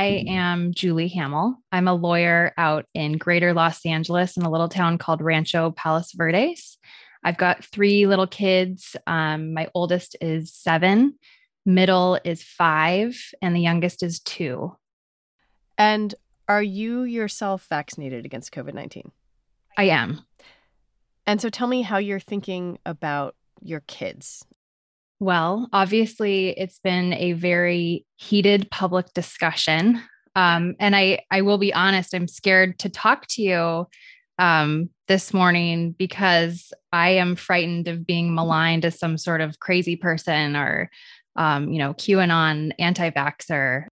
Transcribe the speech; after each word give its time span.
I 0.00 0.24
am 0.28 0.72
Julie 0.72 1.08
Hamill. 1.08 1.56
I'm 1.70 1.86
a 1.86 1.92
lawyer 1.92 2.54
out 2.56 2.86
in 2.94 3.18
greater 3.18 3.52
Los 3.52 3.84
Angeles 3.84 4.38
in 4.38 4.44
a 4.44 4.50
little 4.50 4.70
town 4.70 4.96
called 4.96 5.20
Rancho 5.20 5.72
Palos 5.72 6.12
Verdes. 6.12 6.78
I've 7.22 7.36
got 7.36 7.66
three 7.66 8.06
little 8.06 8.26
kids. 8.26 8.96
Um, 9.06 9.52
my 9.52 9.68
oldest 9.74 10.16
is 10.22 10.54
seven, 10.54 11.18
middle 11.66 12.18
is 12.24 12.42
five, 12.42 13.14
and 13.42 13.54
the 13.54 13.60
youngest 13.60 14.02
is 14.02 14.20
two. 14.20 14.74
And 15.76 16.14
are 16.48 16.62
you 16.62 17.02
yourself 17.02 17.66
vaccinated 17.68 18.24
against 18.24 18.54
COVID 18.54 18.72
19? 18.72 19.12
I 19.76 19.84
am. 19.90 20.24
And 21.26 21.42
so 21.42 21.50
tell 21.50 21.68
me 21.68 21.82
how 21.82 21.98
you're 21.98 22.20
thinking 22.20 22.78
about 22.86 23.36
your 23.60 23.80
kids 23.80 24.46
well, 25.20 25.68
obviously, 25.72 26.48
it's 26.58 26.78
been 26.78 27.12
a 27.12 27.32
very 27.32 28.06
heated 28.16 28.70
public 28.70 29.12
discussion. 29.12 30.02
Um, 30.34 30.74
and 30.80 30.96
I, 30.96 31.20
I 31.30 31.42
will 31.42 31.58
be 31.58 31.74
honest, 31.74 32.14
I'm 32.14 32.26
scared 32.26 32.78
to 32.80 32.88
talk 32.88 33.26
to 33.30 33.42
you 33.42 33.86
um, 34.38 34.88
this 35.08 35.34
morning 35.34 35.92
because 35.92 36.72
I 36.92 37.10
am 37.10 37.36
frightened 37.36 37.86
of 37.86 38.06
being 38.06 38.34
maligned 38.34 38.86
as 38.86 38.98
some 38.98 39.18
sort 39.18 39.42
of 39.42 39.60
crazy 39.60 39.96
person 39.96 40.56
or, 40.56 40.90
um, 41.36 41.70
you 41.70 41.78
know, 41.78 41.92
QAnon 41.92 42.72
anti 42.78 43.10
vaxxer. 43.10 43.86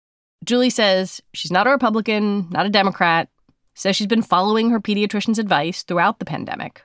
Julie 0.46 0.70
says 0.70 1.20
she's 1.34 1.52
not 1.52 1.68
a 1.68 1.72
Republican, 1.72 2.50
not 2.52 2.66
a 2.66 2.70
Democrat, 2.70 3.28
says 3.76 3.98
she's 3.98 4.08
been 4.08 4.22
following 4.22 4.70
her 4.70 4.80
pediatrician's 4.80 5.40
advice 5.40 5.84
throughout 5.84 6.20
the 6.20 6.26
pandemic 6.26 6.84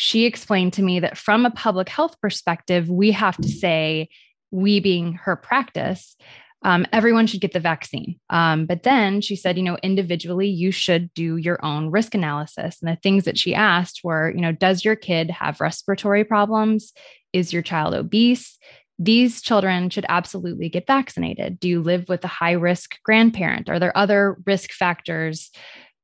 she 0.00 0.26
explained 0.26 0.72
to 0.72 0.80
me 0.80 1.00
that 1.00 1.18
from 1.18 1.44
a 1.44 1.50
public 1.50 1.88
health 1.88 2.14
perspective, 2.20 2.88
we 2.88 3.10
have 3.10 3.36
to 3.36 3.48
say, 3.48 4.08
we 4.52 4.78
being 4.78 5.14
her 5.14 5.34
practice, 5.34 6.14
um, 6.62 6.86
everyone 6.92 7.26
should 7.26 7.40
get 7.40 7.52
the 7.52 7.58
vaccine. 7.58 8.14
Um, 8.30 8.64
but 8.64 8.84
then 8.84 9.20
she 9.20 9.34
said, 9.34 9.56
you 9.56 9.64
know, 9.64 9.76
individually, 9.82 10.46
you 10.46 10.70
should 10.70 11.12
do 11.14 11.36
your 11.36 11.58
own 11.64 11.90
risk 11.90 12.14
analysis. 12.14 12.78
And 12.80 12.88
the 12.88 13.00
things 13.02 13.24
that 13.24 13.36
she 13.36 13.56
asked 13.56 14.02
were, 14.04 14.30
you 14.30 14.40
know, 14.40 14.52
does 14.52 14.84
your 14.84 14.94
kid 14.94 15.32
have 15.32 15.60
respiratory 15.60 16.22
problems? 16.22 16.92
Is 17.32 17.52
your 17.52 17.62
child 17.62 17.92
obese? 17.92 18.56
These 19.00 19.42
children 19.42 19.90
should 19.90 20.06
absolutely 20.08 20.68
get 20.68 20.86
vaccinated. 20.86 21.58
Do 21.58 21.68
you 21.68 21.82
live 21.82 22.08
with 22.08 22.24
a 22.24 22.28
high 22.28 22.52
risk 22.52 23.02
grandparent? 23.02 23.68
Are 23.68 23.80
there 23.80 23.98
other 23.98 24.36
risk 24.46 24.70
factors 24.70 25.50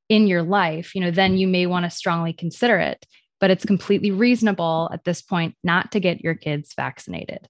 in 0.09 0.27
your 0.27 0.43
life? 0.43 0.97
You 0.97 1.03
know, 1.03 1.13
then 1.13 1.37
you 1.37 1.47
may 1.47 1.67
want 1.67 1.85
to 1.85 1.91
strongly 1.91 2.33
consider 2.33 2.81
it 2.81 3.07
but 3.41 3.51
it's 3.51 3.65
completely 3.65 4.11
reasonable 4.11 4.89
at 4.93 5.05
this 5.05 5.23
point 5.23 5.55
not 5.63 5.93
to 5.93 6.01
get 6.01 6.23
your 6.23 6.35
kids 6.35 6.73
vaccinated. 6.75 7.49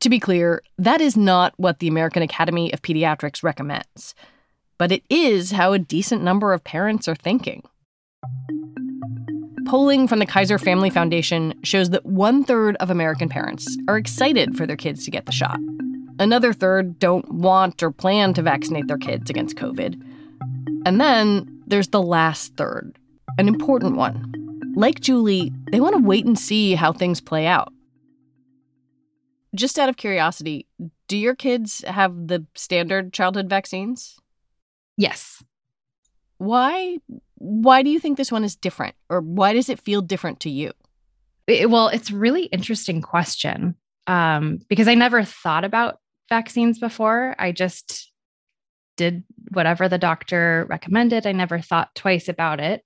To 0.00 0.08
be 0.08 0.20
clear, 0.20 0.62
that 0.78 1.00
is 1.00 1.16
not 1.16 1.54
what 1.56 1.80
the 1.80 1.88
American 1.88 2.22
Academy 2.22 2.72
of 2.72 2.82
Pediatrics 2.82 3.42
recommends, 3.42 4.14
but 4.78 4.92
it 4.92 5.02
is 5.10 5.50
how 5.50 5.72
a 5.72 5.78
decent 5.78 6.22
number 6.22 6.52
of 6.52 6.62
parents 6.62 7.08
are 7.08 7.16
thinking. 7.16 7.64
Polling 9.66 10.06
from 10.06 10.20
the 10.20 10.26
Kaiser 10.26 10.58
Family 10.58 10.88
Foundation 10.88 11.52
shows 11.64 11.90
that 11.90 12.06
one 12.06 12.44
third 12.44 12.76
of 12.76 12.90
American 12.90 13.28
parents 13.28 13.76
are 13.88 13.98
excited 13.98 14.56
for 14.56 14.66
their 14.66 14.76
kids 14.76 15.04
to 15.04 15.10
get 15.10 15.26
the 15.26 15.32
shot. 15.32 15.58
Another 16.20 16.52
third 16.52 16.98
don't 16.98 17.30
want 17.32 17.82
or 17.82 17.90
plan 17.90 18.34
to 18.34 18.42
vaccinate 18.42 18.86
their 18.86 18.98
kids 18.98 19.28
against 19.28 19.56
COVID. 19.56 20.00
And 20.86 21.00
then 21.00 21.62
there's 21.66 21.88
the 21.88 22.02
last 22.02 22.56
third, 22.56 22.96
an 23.36 23.48
important 23.48 23.96
one 23.96 24.47
like 24.78 25.00
Julie, 25.00 25.52
they 25.72 25.80
want 25.80 25.96
to 25.96 26.02
wait 26.02 26.24
and 26.24 26.38
see 26.38 26.76
how 26.76 26.92
things 26.92 27.20
play 27.20 27.48
out. 27.48 27.72
Just 29.52 29.76
out 29.76 29.88
of 29.88 29.96
curiosity, 29.96 30.68
do 31.08 31.18
your 31.18 31.34
kids 31.34 31.82
have 31.84 32.28
the 32.28 32.46
standard 32.54 33.12
childhood 33.12 33.50
vaccines? 33.50 34.16
Yes. 34.96 35.42
Why 36.38 36.98
why 37.34 37.82
do 37.82 37.90
you 37.90 37.98
think 37.98 38.16
this 38.16 38.30
one 38.30 38.44
is 38.44 38.54
different 38.54 38.94
or 39.08 39.20
why 39.20 39.52
does 39.52 39.68
it 39.68 39.80
feel 39.80 40.00
different 40.00 40.40
to 40.40 40.50
you? 40.50 40.70
It, 41.48 41.68
well, 41.70 41.88
it's 41.88 42.10
a 42.10 42.16
really 42.16 42.44
interesting 42.44 43.02
question 43.02 43.74
um, 44.06 44.60
because 44.68 44.86
I 44.86 44.94
never 44.94 45.24
thought 45.24 45.64
about 45.64 45.98
vaccines 46.28 46.78
before. 46.78 47.34
I 47.36 47.50
just 47.50 48.12
did 48.96 49.24
whatever 49.50 49.88
the 49.88 49.98
doctor 49.98 50.66
recommended. 50.68 51.26
I 51.26 51.32
never 51.32 51.60
thought 51.60 51.94
twice 51.96 52.28
about 52.28 52.60
it. 52.60 52.84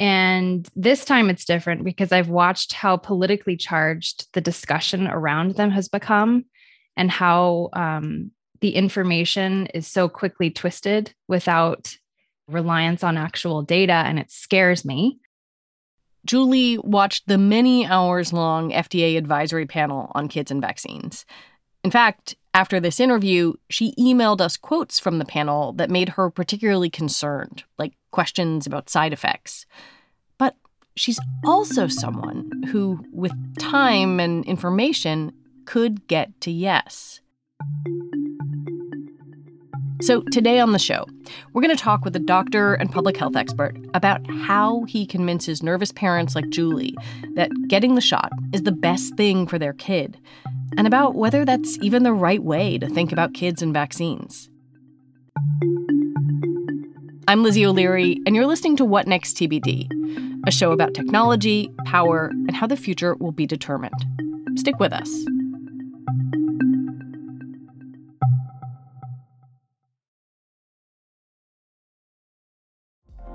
And 0.00 0.66
this 0.74 1.04
time 1.04 1.28
it's 1.28 1.44
different 1.44 1.84
because 1.84 2.10
I've 2.10 2.30
watched 2.30 2.72
how 2.72 2.96
politically 2.96 3.56
charged 3.56 4.32
the 4.32 4.40
discussion 4.40 5.06
around 5.06 5.56
them 5.56 5.70
has 5.70 5.88
become 5.88 6.46
and 6.96 7.10
how 7.10 7.68
um, 7.74 8.30
the 8.62 8.70
information 8.70 9.66
is 9.66 9.86
so 9.86 10.08
quickly 10.08 10.50
twisted 10.50 11.14
without 11.28 11.94
reliance 12.48 13.04
on 13.04 13.18
actual 13.18 13.60
data. 13.60 13.92
And 13.92 14.18
it 14.18 14.30
scares 14.30 14.86
me. 14.86 15.18
Julie 16.24 16.78
watched 16.78 17.28
the 17.28 17.38
many 17.38 17.86
hours 17.86 18.32
long 18.32 18.70
FDA 18.70 19.18
advisory 19.18 19.66
panel 19.66 20.10
on 20.14 20.28
kids 20.28 20.50
and 20.50 20.62
vaccines. 20.62 21.26
In 21.84 21.90
fact, 21.90 22.36
after 22.52 22.80
this 22.80 22.98
interview, 22.98 23.52
she 23.68 23.94
emailed 23.94 24.40
us 24.40 24.56
quotes 24.56 24.98
from 24.98 25.18
the 25.18 25.24
panel 25.24 25.72
that 25.74 25.90
made 25.90 26.10
her 26.10 26.30
particularly 26.30 26.90
concerned, 26.90 27.64
like 27.78 27.92
questions 28.10 28.66
about 28.66 28.90
side 28.90 29.12
effects. 29.12 29.66
But 30.36 30.56
she's 30.96 31.20
also 31.44 31.86
someone 31.86 32.64
who, 32.70 33.04
with 33.12 33.32
time 33.58 34.18
and 34.18 34.44
information, 34.46 35.32
could 35.64 36.08
get 36.08 36.40
to 36.40 36.50
yes. 36.50 37.20
So, 40.02 40.22
today 40.32 40.58
on 40.58 40.72
the 40.72 40.78
show, 40.78 41.04
we're 41.52 41.60
going 41.62 41.76
to 41.76 41.80
talk 41.80 42.04
with 42.06 42.16
a 42.16 42.20
doctor 42.20 42.72
and 42.72 42.90
public 42.90 43.18
health 43.18 43.36
expert 43.36 43.76
about 43.92 44.22
how 44.30 44.84
he 44.84 45.04
convinces 45.04 45.62
nervous 45.62 45.92
parents 45.92 46.34
like 46.34 46.48
Julie 46.48 46.96
that 47.34 47.50
getting 47.68 47.94
the 47.94 48.00
shot 48.00 48.32
is 48.52 48.62
the 48.62 48.72
best 48.72 49.14
thing 49.16 49.46
for 49.46 49.58
their 49.58 49.74
kid 49.74 50.18
and 50.76 50.86
about 50.86 51.14
whether 51.14 51.44
that's 51.44 51.78
even 51.80 52.02
the 52.02 52.12
right 52.12 52.42
way 52.42 52.78
to 52.78 52.88
think 52.88 53.12
about 53.12 53.34
kids 53.34 53.62
and 53.62 53.72
vaccines. 53.72 54.50
I'm 57.28 57.42
Lizzie 57.42 57.64
O'Leary, 57.64 58.20
and 58.26 58.34
you're 58.34 58.46
listening 58.46 58.76
to 58.76 58.84
What 58.84 59.06
Next 59.06 59.36
TBD, 59.36 59.88
a 60.46 60.50
show 60.50 60.72
about 60.72 60.94
technology, 60.94 61.70
power, 61.84 62.28
and 62.28 62.56
how 62.56 62.66
the 62.66 62.76
future 62.76 63.14
will 63.16 63.32
be 63.32 63.46
determined. 63.46 63.94
Stick 64.56 64.80
with 64.80 64.92
us. 64.92 65.08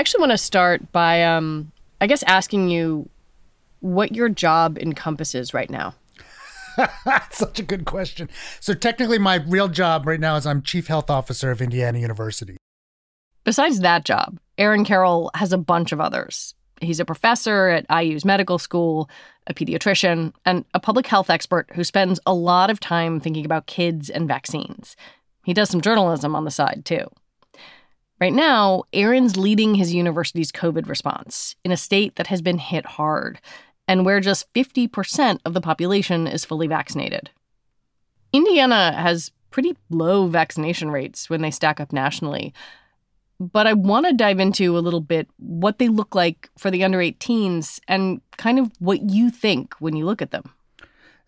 I 0.00 0.02
actually 0.02 0.20
want 0.20 0.32
to 0.32 0.38
start 0.38 0.92
by, 0.92 1.22
um, 1.24 1.72
I 2.00 2.06
guess, 2.06 2.22
asking 2.22 2.70
you 2.70 3.06
what 3.80 4.14
your 4.14 4.30
job 4.30 4.78
encompasses 4.78 5.52
right 5.52 5.68
now. 5.68 5.94
Such 7.30 7.58
a 7.58 7.62
good 7.62 7.84
question. 7.84 8.30
So, 8.60 8.72
technically, 8.72 9.18
my 9.18 9.44
real 9.46 9.68
job 9.68 10.06
right 10.06 10.18
now 10.18 10.36
is 10.36 10.46
I'm 10.46 10.62
Chief 10.62 10.86
Health 10.86 11.10
Officer 11.10 11.50
of 11.50 11.60
Indiana 11.60 11.98
University. 11.98 12.56
Besides 13.44 13.80
that 13.80 14.06
job, 14.06 14.38
Aaron 14.56 14.86
Carroll 14.86 15.30
has 15.34 15.52
a 15.52 15.58
bunch 15.58 15.92
of 15.92 16.00
others. 16.00 16.54
He's 16.80 16.98
a 16.98 17.04
professor 17.04 17.68
at 17.68 17.84
IU's 18.02 18.24
medical 18.24 18.58
school, 18.58 19.10
a 19.48 19.52
pediatrician, 19.52 20.32
and 20.46 20.64
a 20.72 20.80
public 20.80 21.08
health 21.08 21.28
expert 21.28 21.68
who 21.74 21.84
spends 21.84 22.18
a 22.24 22.32
lot 22.32 22.70
of 22.70 22.80
time 22.80 23.20
thinking 23.20 23.44
about 23.44 23.66
kids 23.66 24.08
and 24.08 24.26
vaccines. 24.26 24.96
He 25.44 25.52
does 25.52 25.68
some 25.68 25.82
journalism 25.82 26.34
on 26.34 26.46
the 26.46 26.50
side, 26.50 26.86
too. 26.86 27.06
Right 28.20 28.32
now, 28.34 28.84
Aaron's 28.92 29.38
leading 29.38 29.74
his 29.74 29.94
university's 29.94 30.52
COVID 30.52 30.88
response 30.88 31.56
in 31.64 31.72
a 31.72 31.76
state 31.76 32.16
that 32.16 32.26
has 32.26 32.42
been 32.42 32.58
hit 32.58 32.84
hard 32.84 33.40
and 33.88 34.04
where 34.04 34.20
just 34.20 34.52
50% 34.52 35.40
of 35.44 35.54
the 35.54 35.60
population 35.60 36.26
is 36.26 36.44
fully 36.44 36.66
vaccinated. 36.66 37.30
Indiana 38.32 38.92
has 38.92 39.32
pretty 39.50 39.76
low 39.88 40.26
vaccination 40.26 40.90
rates 40.90 41.28
when 41.28 41.40
they 41.40 41.50
stack 41.50 41.80
up 41.80 41.92
nationally. 41.92 42.52
But 43.40 43.66
I 43.66 43.72
want 43.72 44.06
to 44.06 44.12
dive 44.12 44.38
into 44.38 44.76
a 44.76 44.80
little 44.80 45.00
bit 45.00 45.26
what 45.38 45.78
they 45.78 45.88
look 45.88 46.14
like 46.14 46.50
for 46.58 46.70
the 46.70 46.84
under 46.84 46.98
18s 46.98 47.80
and 47.88 48.20
kind 48.36 48.58
of 48.58 48.70
what 48.78 49.08
you 49.08 49.30
think 49.30 49.74
when 49.80 49.96
you 49.96 50.04
look 50.04 50.20
at 50.20 50.30
them. 50.30 50.52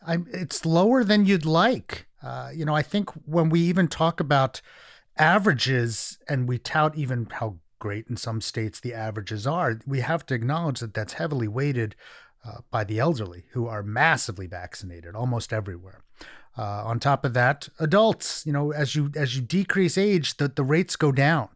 I'm, 0.06 0.27
it's 0.31 0.67
lower 0.67 1.05
than 1.05 1.25
you'd 1.25 1.47
like. 1.47 2.06
Uh, 2.23 2.50
you 2.55 2.67
know, 2.67 2.77
I 2.77 2.83
think 2.83 3.11
when 3.25 3.49
we 3.49 3.61
even 3.61 3.89
talk 3.89 4.21
about 4.21 4.61
averages 5.17 6.19
and 6.29 6.49
we 6.49 6.59
tout 6.59 6.97
even 6.97 7.26
how 7.31 7.56
great 7.79 8.06
in 8.09 8.17
some 8.17 8.41
states 8.41 8.81
the 8.81 8.94
averages 8.94 9.47
are, 9.47 9.81
we 9.87 10.00
have 10.00 10.25
to 10.26 10.35
acknowledge 10.35 10.81
that 10.81 10.94
that's 10.94 11.14
heavily 11.14 11.49
weighted 11.49 11.97
uh, 12.44 12.59
by 12.70 12.85
the 12.85 12.99
elderly 12.99 13.44
who 13.53 13.67
are 13.67 13.82
massively 13.82 14.47
vaccinated 14.47 15.14
almost 15.14 15.53
everywhere. 15.53 16.03
Uh, 16.56 16.85
on 16.85 17.00
top 17.00 17.25
of 17.25 17.35
that, 17.35 17.69
adults, 17.79 18.44
you 18.44 18.53
know, 18.53 18.73
as 18.73 18.94
you 18.94 19.11
as 19.17 19.35
you 19.35 19.43
decrease 19.43 19.97
age, 19.97 20.37
the, 20.37 20.49
the 20.49 20.62
rates 20.62 20.97
go 20.97 21.11
down. 21.11 21.49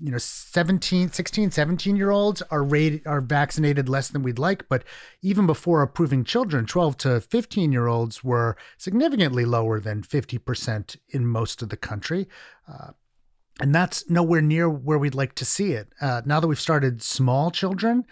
You 0.00 0.10
know 0.10 0.18
17 0.18 1.12
16 1.12 1.50
17 1.50 1.96
year 1.96 2.10
olds 2.10 2.42
are 2.50 2.62
rated 2.62 3.06
are 3.06 3.20
vaccinated 3.20 3.88
less 3.88 4.08
than 4.08 4.22
we'd 4.22 4.38
like 4.38 4.68
but 4.68 4.84
even 5.22 5.46
before 5.46 5.82
approving 5.82 6.24
children 6.24 6.66
12 6.66 6.96
to 6.98 7.20
15 7.20 7.72
year 7.72 7.86
olds 7.86 8.22
were 8.22 8.56
significantly 8.76 9.44
lower 9.44 9.80
than 9.80 10.02
50% 10.02 10.96
in 11.08 11.26
most 11.26 11.62
of 11.62 11.70
the 11.70 11.76
country. 11.76 12.28
Uh, 12.68 12.92
and 13.58 13.74
that's 13.74 14.10
nowhere 14.10 14.42
near 14.42 14.68
where 14.68 14.98
we'd 14.98 15.14
like 15.14 15.34
to 15.36 15.46
see 15.46 15.72
it. 15.72 15.88
Uh, 16.00 16.20
now 16.26 16.40
that 16.40 16.46
we've 16.46 16.60
started 16.60 17.02
small 17.02 17.50
children 17.50 18.04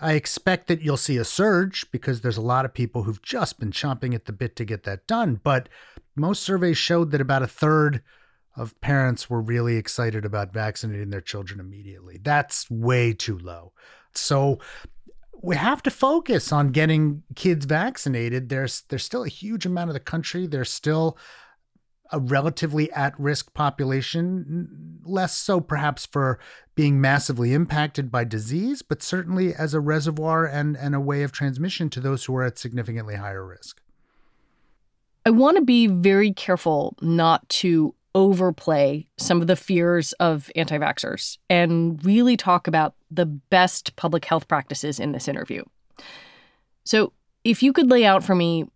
i 0.00 0.12
expect 0.12 0.68
that 0.68 0.82
you'll 0.82 0.96
see 0.96 1.16
a 1.16 1.24
surge 1.24 1.90
because 1.90 2.20
there's 2.20 2.36
a 2.36 2.42
lot 2.42 2.64
of 2.64 2.74
people 2.74 3.02
who've 3.02 3.22
just 3.22 3.58
been 3.58 3.70
chomping 3.70 4.14
at 4.14 4.24
the 4.26 4.32
bit 4.32 4.56
to 4.56 4.64
get 4.64 4.84
that 4.84 5.06
done 5.06 5.40
but 5.42 5.68
most 6.16 6.42
surveys 6.42 6.78
showed 6.78 7.10
that 7.10 7.20
about 7.20 7.42
a 7.42 7.46
third 7.46 8.02
of 8.56 8.78
parents 8.80 9.30
were 9.30 9.40
really 9.40 9.76
excited 9.76 10.24
about 10.24 10.52
vaccinating 10.52 11.10
their 11.10 11.20
children 11.20 11.60
immediately. 11.60 12.18
That's 12.22 12.68
way 12.70 13.12
too 13.12 13.38
low. 13.38 13.72
So 14.14 14.58
we 15.40 15.56
have 15.56 15.82
to 15.84 15.90
focus 15.90 16.52
on 16.52 16.68
getting 16.68 17.22
kids 17.36 17.64
vaccinated. 17.66 18.48
There's 18.48 18.82
there's 18.88 19.04
still 19.04 19.22
a 19.22 19.28
huge 19.28 19.64
amount 19.64 19.90
of 19.90 19.94
the 19.94 20.00
country. 20.00 20.46
There's 20.46 20.72
still 20.72 21.16
a 22.10 22.18
relatively 22.18 22.90
at-risk 22.92 23.52
population, 23.52 24.98
less 25.04 25.36
so 25.36 25.60
perhaps 25.60 26.06
for 26.06 26.40
being 26.74 27.00
massively 27.00 27.52
impacted 27.52 28.10
by 28.10 28.24
disease, 28.24 28.80
but 28.80 29.02
certainly 29.02 29.54
as 29.54 29.74
a 29.74 29.80
reservoir 29.80 30.46
and, 30.46 30.74
and 30.76 30.94
a 30.94 31.00
way 31.00 31.22
of 31.22 31.32
transmission 31.32 31.90
to 31.90 32.00
those 32.00 32.24
who 32.24 32.34
are 32.34 32.44
at 32.44 32.58
significantly 32.58 33.16
higher 33.16 33.46
risk. 33.46 33.82
I 35.26 35.30
want 35.30 35.58
to 35.58 35.62
be 35.62 35.86
very 35.86 36.32
careful 36.32 36.96
not 37.02 37.46
to 37.50 37.94
overplay 38.14 39.06
some 39.16 39.40
of 39.40 39.46
the 39.46 39.56
fears 39.56 40.12
of 40.14 40.50
anti 40.56 40.78
vaxxers 40.78 41.38
and 41.48 42.04
really 42.04 42.36
talk 42.36 42.66
about 42.66 42.94
the 43.10 43.26
best 43.26 43.96
public 43.96 44.24
health 44.24 44.48
practices 44.48 44.98
in 44.98 45.12
this 45.12 45.28
interview. 45.28 45.62
So, 46.84 47.12
if 47.44 47.62
you 47.62 47.72
could 47.72 47.90
lay 47.90 48.04
out 48.04 48.24
for 48.24 48.34
me 48.34 48.66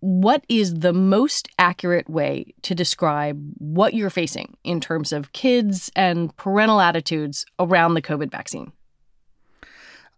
what 0.00 0.44
is 0.48 0.74
the 0.74 0.92
most 0.92 1.48
accurate 1.58 2.08
way 2.08 2.54
to 2.62 2.74
describe 2.74 3.38
what 3.58 3.92
you're 3.94 4.10
facing 4.10 4.56
in 4.64 4.80
terms 4.80 5.12
of 5.12 5.32
kids 5.32 5.90
and 5.94 6.34
parental 6.36 6.80
attitudes 6.80 7.44
around 7.58 7.94
the 7.94 8.02
COVID 8.02 8.30
vaccine? 8.30 8.72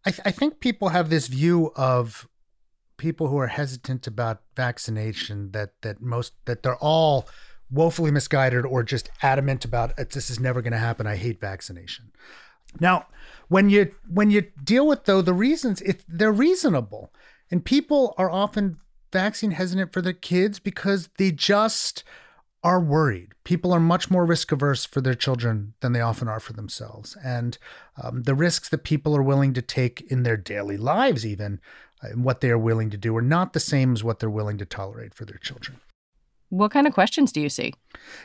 I, 0.05 0.11
th- 0.11 0.23
I 0.25 0.31
think 0.31 0.61
people 0.61 0.91
have 0.91 1.11
this 1.11 1.27
view 1.27 1.73
of 1.77 2.29
people 2.97 3.27
who 3.27 3.39
are 3.39 3.49
hesitant 3.49 4.07
about 4.07 4.43
vaccination 4.57 5.51
that 5.51 5.71
that 5.83 6.01
most 6.01 6.35
that 6.45 6.63
they're 6.63 6.77
all 6.77 7.29
woefully 7.73 8.11
misguided 8.11 8.67
or 8.67 8.83
just 8.83 9.11
adamant 9.23 9.65
about 9.65 9.97
this 9.97 10.31
is 10.31 10.39
never 10.39 10.61
going 10.63 10.73
to 10.73 10.79
happen. 10.79 11.07
I 11.07 11.17
hate 11.17 11.41
vaccination. 11.41 12.13
Now, 12.81 13.07
when 13.49 13.71
you 13.71 13.95
when 14.09 14.31
you 14.31 14.47
deal 14.63 14.87
with 14.87 15.05
though 15.05 15.23
the 15.23 15.35
reasons, 15.35 15.81
it 15.83 16.05
they're 16.09 16.33
reasonable, 16.33 17.13
and 17.51 17.65
people 17.65 18.15
are 18.17 18.31
often 18.31 18.79
vaccine 19.13 19.53
hesitant 19.53 19.93
for 19.93 20.01
their 20.01 20.13
kids 20.13 20.59
because 20.59 21.11
they 21.19 21.31
just 21.31 22.03
are 22.65 22.81
worried. 22.81 23.33
People 23.45 23.73
are 23.73 23.81
much 23.81 24.11
more 24.11 24.25
risk 24.25 24.53
averse 24.53 24.85
for 24.85 25.01
their 25.01 25.15
children 25.15 25.75
than 25.81 25.93
they 25.93 26.01
often 26.01 26.29
are 26.29 26.41
for 26.41 26.53
themselves, 26.53 27.17
and 27.23 27.59
um, 28.03 28.23
the 28.23 28.35
risks 28.35 28.69
that 28.69 28.85
people 28.85 29.17
are 29.17 29.23
willing 29.23 29.53
to 29.53 29.63
take 29.63 30.01
in 30.11 30.23
their 30.23 30.37
daily 30.37 30.77
lives, 30.77 31.27
even 31.27 31.61
and 32.01 32.25
what 32.25 32.41
they 32.41 32.51
are 32.51 32.59
willing 32.59 32.91
to 32.91 32.97
do, 32.97 33.17
are 33.17 33.23
not 33.23 33.53
the 33.53 33.61
same 33.61 33.93
as 33.93 34.03
what 34.03 34.19
they're 34.19 34.31
willing 34.31 34.59
to 34.59 34.65
tolerate 34.67 35.15
for 35.15 35.25
their 35.25 35.39
children. 35.39 35.79
What 36.53 36.71
kind 36.71 36.87
of 36.87 36.93
questions 36.93 37.33
do 37.33 37.41
you 37.41 37.49
see? 37.49 37.73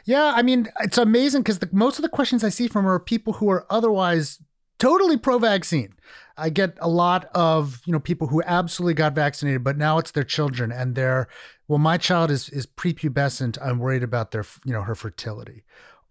Yeah, 0.04 0.34
I 0.36 0.42
mean, 0.42 0.68
it's 0.82 0.98
amazing 0.98 1.44
because 1.44 1.60
most 1.72 1.98
of 1.98 2.04
the 2.04 2.10
questions 2.10 2.44
I 2.44 2.50
see 2.50 2.68
from 2.68 2.86
are 2.86 3.00
people 3.00 3.32
who 3.32 3.50
are 3.50 3.66
otherwise 3.70 4.40
totally 4.80 5.16
pro-vaccine. 5.16 5.94
I 6.36 6.50
get 6.50 6.78
a 6.82 6.90
lot 6.90 7.30
of 7.34 7.82
you 7.86 7.94
know 7.94 8.02
people 8.02 8.28
who 8.28 8.44
absolutely 8.46 8.96
got 8.96 9.16
vaccinated, 9.16 9.64
but 9.64 9.78
now 9.78 9.98
it's 9.98 10.12
their 10.12 10.26
children 10.26 10.74
and 10.74 10.94
they're 10.94 11.30
well, 11.70 11.80
my 11.80 11.98
child 11.98 12.30
is 12.30 12.50
is 12.50 12.66
prepubescent. 12.66 13.58
I'm 13.62 13.80
worried 13.80 14.04
about 14.04 14.32
their 14.32 14.44
you 14.66 14.74
know 14.74 14.82
her 14.82 14.94
fertility, 14.94 15.64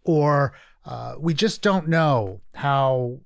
or 0.03 0.55
uh, 0.87 1.17
we 1.19 1.35
just 1.35 1.61
don't 1.61 1.87
know 1.87 2.41
how 2.55 3.19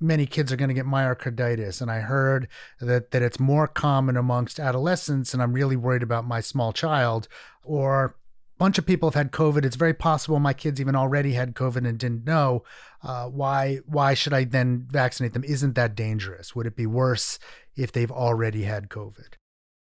many 0.00 0.24
kids 0.24 0.50
are 0.50 0.56
going 0.56 0.68
to 0.68 0.74
get 0.74 0.86
myocarditis 0.86 1.82
and 1.82 1.90
i 1.90 1.98
heard 1.98 2.46
that 2.80 3.10
that 3.10 3.20
it's 3.20 3.40
more 3.40 3.66
common 3.66 4.16
amongst 4.16 4.60
adolescents 4.60 5.34
and 5.34 5.42
i'm 5.42 5.52
really 5.52 5.74
worried 5.74 6.04
about 6.04 6.24
my 6.24 6.40
small 6.40 6.72
child 6.72 7.26
or 7.64 8.14
bunch 8.58 8.78
of 8.78 8.86
people 8.86 9.08
have 9.08 9.14
had 9.14 9.32
COVID. 9.32 9.64
It's 9.64 9.76
very 9.76 9.94
possible 9.94 10.38
my 10.38 10.52
kids 10.52 10.80
even 10.80 10.96
already 10.96 11.32
had 11.32 11.54
COVID 11.54 11.88
and 11.88 11.98
didn't 11.98 12.24
know. 12.24 12.64
Uh, 13.02 13.26
why? 13.26 13.76
Why 13.86 14.14
should 14.14 14.32
I 14.32 14.44
then 14.44 14.86
vaccinate 14.90 15.32
them? 15.32 15.44
Isn't 15.44 15.74
that 15.76 15.94
dangerous? 15.94 16.54
Would 16.54 16.66
it 16.66 16.76
be 16.76 16.86
worse 16.86 17.38
if 17.76 17.92
they've 17.92 18.10
already 18.10 18.64
had 18.64 18.88
COVID? 18.88 19.34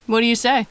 What 0.07 0.21
do 0.21 0.25
you 0.25 0.35
say? 0.35 0.67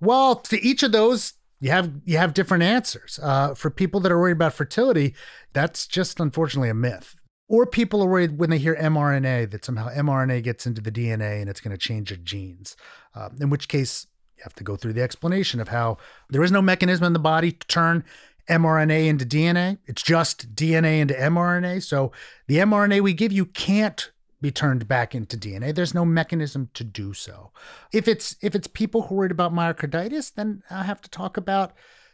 Well, 0.00 0.36
to 0.36 0.62
each 0.62 0.82
of 0.82 0.92
those, 0.92 1.34
you 1.60 1.70
have 1.70 1.92
you 2.04 2.18
have 2.18 2.34
different 2.34 2.62
answers. 2.62 3.18
Uh, 3.22 3.54
for 3.54 3.70
people 3.70 4.00
that 4.00 4.12
are 4.12 4.18
worried 4.18 4.32
about 4.32 4.54
fertility, 4.54 5.14
that's 5.52 5.86
just 5.86 6.20
unfortunately 6.20 6.68
a 6.68 6.74
myth. 6.74 7.16
Or 7.48 7.64
people 7.64 8.02
are 8.02 8.08
worried 8.08 8.38
when 8.38 8.50
they 8.50 8.58
hear 8.58 8.76
mRNA 8.76 9.50
that 9.52 9.64
somehow 9.64 9.88
mRNA 9.88 10.42
gets 10.42 10.66
into 10.66 10.82
the 10.82 10.92
DNA 10.92 11.40
and 11.40 11.48
it's 11.48 11.60
going 11.60 11.76
to 11.76 11.78
change 11.78 12.10
your 12.10 12.18
genes. 12.18 12.76
Uh, 13.14 13.30
in 13.40 13.48
which 13.48 13.68
case, 13.68 14.06
you 14.38 14.44
have 14.44 14.54
to 14.54 14.64
go 14.64 14.76
through 14.76 14.92
the 14.92 15.02
explanation 15.02 15.60
of 15.60 15.68
how 15.68 15.98
there 16.30 16.42
is 16.42 16.52
no 16.52 16.62
mechanism 16.62 17.04
in 17.04 17.12
the 17.12 17.18
body 17.18 17.52
to 17.52 17.66
turn 17.66 18.04
mRNA 18.48 19.08
into 19.08 19.26
DNA. 19.26 19.78
It's 19.86 20.02
just 20.02 20.54
DNA 20.54 21.00
into 21.00 21.14
mRNA. 21.14 21.82
So 21.82 22.12
the 22.46 22.56
mRNA 22.58 23.00
we 23.02 23.12
give 23.12 23.32
you 23.32 23.44
can't 23.44 24.10
be 24.40 24.50
turned 24.50 24.86
back 24.86 25.14
into 25.14 25.36
DNA. 25.36 25.74
There's 25.74 25.94
no 25.94 26.04
mechanism 26.04 26.70
to 26.74 26.84
do 26.84 27.12
so. 27.12 27.50
If 27.92 28.06
it's 28.06 28.36
if 28.40 28.54
it's 28.54 28.68
people 28.68 29.02
who 29.02 29.14
are 29.14 29.18
worried 29.18 29.30
about 29.32 29.52
myocarditis, 29.52 30.32
then 30.34 30.62
I 30.70 30.84
have 30.84 31.00
to 31.02 31.10
talk 31.10 31.36
about 31.36 31.72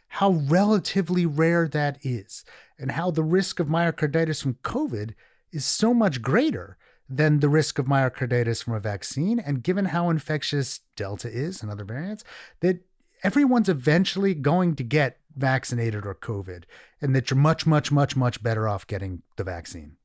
how 0.08 0.30
relatively 0.30 1.26
rare 1.26 1.68
that 1.68 1.98
is 2.02 2.44
and 2.78 2.92
how 2.92 3.10
the 3.10 3.22
risk 3.22 3.60
of 3.60 3.68
myocarditis 3.68 4.42
from 4.42 4.54
COVID 4.64 5.14
is 5.52 5.64
so 5.64 5.92
much 5.92 6.22
greater 6.22 6.76
than 7.08 7.40
the 7.40 7.48
risk 7.48 7.78
of 7.78 7.86
myocarditis 7.86 8.64
from 8.64 8.74
a 8.74 8.80
vaccine. 8.80 9.38
And 9.38 9.62
given 9.62 9.86
how 9.86 10.10
infectious 10.10 10.80
Delta 10.96 11.28
is 11.28 11.62
and 11.62 11.70
other 11.70 11.84
variants, 11.84 12.24
that 12.60 12.80
everyone's 13.22 13.68
eventually 13.68 14.34
going 14.34 14.76
to 14.76 14.82
get 14.82 15.18
vaccinated 15.36 16.06
or 16.06 16.14
COVID, 16.14 16.64
and 17.00 17.14
that 17.14 17.30
you're 17.30 17.38
much, 17.38 17.66
much, 17.66 17.90
much, 17.90 18.16
much 18.16 18.42
better 18.42 18.68
off 18.68 18.86
getting 18.86 19.22
the 19.36 19.44
vaccine. 19.44 19.96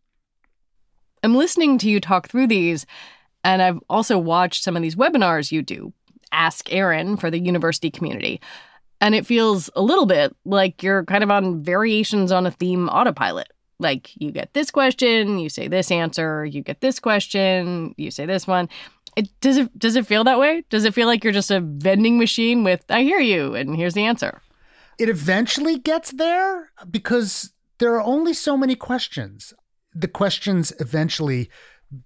I'm 1.23 1.35
listening 1.35 1.77
to 1.79 1.89
you 1.89 1.99
talk 1.99 2.29
through 2.29 2.47
these, 2.47 2.85
and 3.43 3.61
I've 3.61 3.79
also 3.89 4.17
watched 4.17 4.63
some 4.63 4.75
of 4.75 4.81
these 4.81 4.95
webinars 4.95 5.51
you 5.51 5.61
do, 5.61 5.93
Ask 6.31 6.71
Aaron 6.71 7.17
for 7.17 7.31
the 7.31 7.39
university 7.39 7.89
community. 7.89 8.39
And 9.01 9.15
it 9.15 9.25
feels 9.25 9.69
a 9.75 9.81
little 9.81 10.05
bit 10.05 10.35
like 10.45 10.83
you're 10.83 11.05
kind 11.05 11.23
of 11.23 11.31
on 11.31 11.63
variations 11.63 12.31
on 12.31 12.45
a 12.45 12.51
theme 12.51 12.89
autopilot. 12.89 13.51
Like 13.79 14.11
you 14.15 14.31
get 14.31 14.53
this 14.53 14.71
question, 14.71 15.39
you 15.39 15.49
say 15.49 15.67
this 15.67 15.89
answer, 15.89 16.45
you 16.45 16.61
get 16.61 16.81
this 16.81 16.99
question, 16.99 17.95
you 17.97 18.11
say 18.11 18.25
this 18.25 18.45
one. 18.45 18.69
It, 19.15 19.29
does 19.41 19.57
it 19.57 19.77
does 19.79 19.95
it 19.95 20.05
feel 20.05 20.23
that 20.25 20.39
way? 20.39 20.63
Does 20.69 20.85
it 20.85 20.93
feel 20.93 21.07
like 21.07 21.23
you're 21.23 21.33
just 21.33 21.51
a 21.51 21.61
vending 21.61 22.17
machine 22.17 22.63
with 22.63 22.83
I 22.89 23.03
hear 23.03 23.19
you 23.19 23.55
and 23.55 23.75
here's 23.75 23.93
the 23.93 24.05
answer? 24.05 24.41
It 24.97 25.09
eventually 25.09 25.77
gets 25.77 26.11
there 26.11 26.71
because 26.89 27.53
there 27.79 27.95
are 27.95 28.03
only 28.03 28.33
so 28.33 28.57
many 28.57 28.75
questions. 28.75 29.53
The 29.93 30.09
questions 30.09 30.73
eventually 30.79 31.49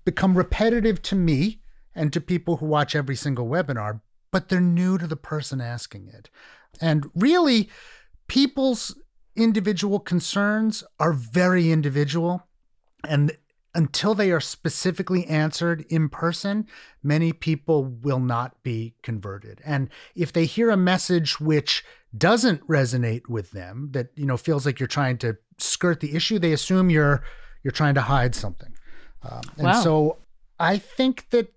become 0.05 0.37
repetitive 0.37 1.01
to 1.03 1.15
me 1.15 1.61
and 1.95 2.13
to 2.13 2.21
people 2.21 2.57
who 2.57 2.65
watch 2.65 2.95
every 2.95 3.15
single 3.15 3.47
webinar, 3.47 4.01
but 4.31 4.49
they're 4.49 4.61
new 4.61 4.97
to 4.97 5.07
the 5.07 5.15
person 5.15 5.59
asking 5.59 6.07
it. 6.07 6.29
And 6.79 7.09
really, 7.15 7.69
people's 8.27 8.95
individual 9.35 9.99
concerns 9.99 10.83
are 10.99 11.13
very 11.13 11.71
individual. 11.71 12.47
And 13.07 13.35
until 13.75 14.13
they 14.13 14.31
are 14.31 14.39
specifically 14.39 15.25
answered 15.25 15.85
in 15.89 16.09
person, 16.09 16.67
many 17.01 17.33
people 17.33 17.85
will 17.85 18.19
not 18.19 18.61
be 18.63 18.95
converted. 19.01 19.61
And 19.65 19.89
if 20.15 20.31
they 20.31 20.45
hear 20.45 20.69
a 20.69 20.77
message 20.77 21.39
which 21.39 21.83
doesn't 22.15 22.65
resonate 22.67 23.27
with 23.27 23.51
them, 23.51 23.89
that 23.91 24.09
you 24.15 24.25
know 24.25 24.37
feels 24.37 24.65
like 24.65 24.79
you're 24.79 24.87
trying 24.87 25.17
to 25.19 25.37
skirt 25.57 25.99
the 25.99 26.15
issue, 26.15 26.37
they 26.37 26.53
assume 26.53 26.89
you're 26.89 27.23
you're 27.63 27.71
trying 27.71 27.95
to 27.95 28.01
hide 28.01 28.35
something. 28.35 28.73
Um, 29.23 29.41
and 29.57 29.67
wow. 29.67 29.81
so 29.81 30.17
I 30.59 30.77
think 30.77 31.29
that 31.31 31.51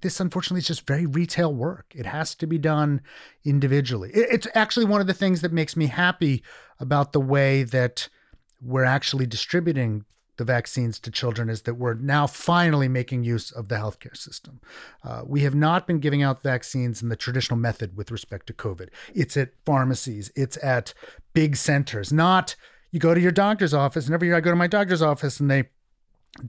this 0.00 0.18
unfortunately 0.18 0.58
is 0.58 0.66
just 0.66 0.86
very 0.86 1.06
retail 1.06 1.54
work. 1.54 1.86
It 1.94 2.06
has 2.06 2.34
to 2.36 2.46
be 2.46 2.58
done 2.58 3.00
individually. 3.44 4.10
It's 4.12 4.48
actually 4.54 4.86
one 4.86 5.00
of 5.00 5.06
the 5.06 5.14
things 5.14 5.42
that 5.42 5.52
makes 5.52 5.76
me 5.76 5.86
happy 5.86 6.42
about 6.78 7.12
the 7.12 7.20
way 7.20 7.62
that 7.62 8.08
we're 8.60 8.84
actually 8.84 9.26
distributing 9.26 10.04
the 10.36 10.44
vaccines 10.44 10.98
to 11.00 11.10
children 11.10 11.48
is 11.48 11.62
that 11.62 11.74
we're 11.74 11.94
now 11.94 12.26
finally 12.26 12.88
making 12.88 13.24
use 13.24 13.50
of 13.50 13.68
the 13.68 13.76
healthcare 13.76 14.16
system. 14.16 14.60
Uh, 15.02 15.22
we 15.24 15.42
have 15.42 15.54
not 15.54 15.86
been 15.86 15.98
giving 15.98 16.22
out 16.22 16.42
vaccines 16.42 17.02
in 17.02 17.08
the 17.08 17.16
traditional 17.16 17.58
method 17.58 17.96
with 17.96 18.10
respect 18.10 18.46
to 18.46 18.52
COVID. 18.52 18.88
It's 19.14 19.36
at 19.36 19.52
pharmacies, 19.64 20.30
it's 20.36 20.62
at 20.62 20.92
big 21.32 21.56
centers, 21.56 22.12
not 22.12 22.54
you 22.90 23.00
go 23.00 23.14
to 23.14 23.20
your 23.20 23.32
doctor's 23.32 23.74
office. 23.74 24.06
And 24.06 24.14
every 24.14 24.28
year 24.28 24.36
I 24.36 24.40
go 24.40 24.50
to 24.50 24.56
my 24.56 24.66
doctor's 24.66 25.02
office 25.02 25.40
and 25.40 25.50
they 25.50 25.64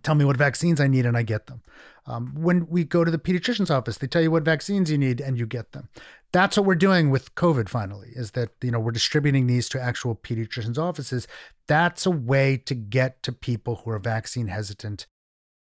tell 0.04 0.16
me 0.16 0.26
what 0.26 0.38
vaccines 0.38 0.80
I 0.80 0.88
need 0.88 1.06
and 1.06 1.18
I 1.18 1.24
get 1.24 1.48
them. 1.48 1.62
Um, 2.06 2.34
when 2.36 2.68
we 2.70 2.86
go 2.86 3.04
to 3.04 3.12
the 3.12 3.18
pediatrician's 3.18 3.70
office, 3.70 3.98
they 3.98 4.08
tell 4.08 4.22
you 4.22 4.32
what 4.32 4.44
vaccines 4.44 4.90
you 4.90 4.98
need 4.98 5.20
and 5.20 5.38
you 5.38 5.46
get 5.46 5.74
them. 5.74 5.90
That's 6.32 6.58
what 6.58 6.66
we're 6.66 6.76
doing 6.76 7.10
with 7.10 7.36
COVID 7.36 7.70
finally, 7.70 8.10
is 8.14 8.32
that, 8.32 8.50
you 8.62 8.72
know, 8.72 8.80
we're 8.80 8.92
distributing 8.92 9.48
these 9.48 9.70
to 9.70 9.82
actual 9.82 10.16
pediatricians' 10.16 10.78
offices. 10.78 11.28
That's 11.68 12.06
a 12.06 12.12
way 12.12 12.58
to 12.66 12.76
get 12.76 13.24
to 13.24 13.32
people 13.32 13.78
who 13.78 13.92
are 13.92 14.00
vaccine 14.00 14.48
hesitant. 14.48 15.08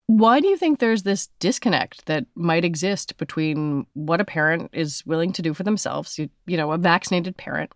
Why 0.07 0.41
do 0.41 0.48
you 0.48 0.57
think 0.57 0.79
there's 0.79 1.03
this 1.03 1.27
disconnect 1.39 2.05
that 2.05 2.25
might 2.36 2.65
exist 2.65 3.17
between 3.17 3.88
what 3.93 4.22
a 4.22 4.25
parent 4.25 4.69
is 4.74 5.03
willing 5.05 5.31
to 5.33 5.41
do 5.41 5.53
for 5.53 5.63
themselves, 5.63 6.19
you, 6.19 6.29
you 6.45 6.57
know, 6.57 6.72
a 6.72 6.77
vaccinated 6.77 7.38
parent, 7.38 7.72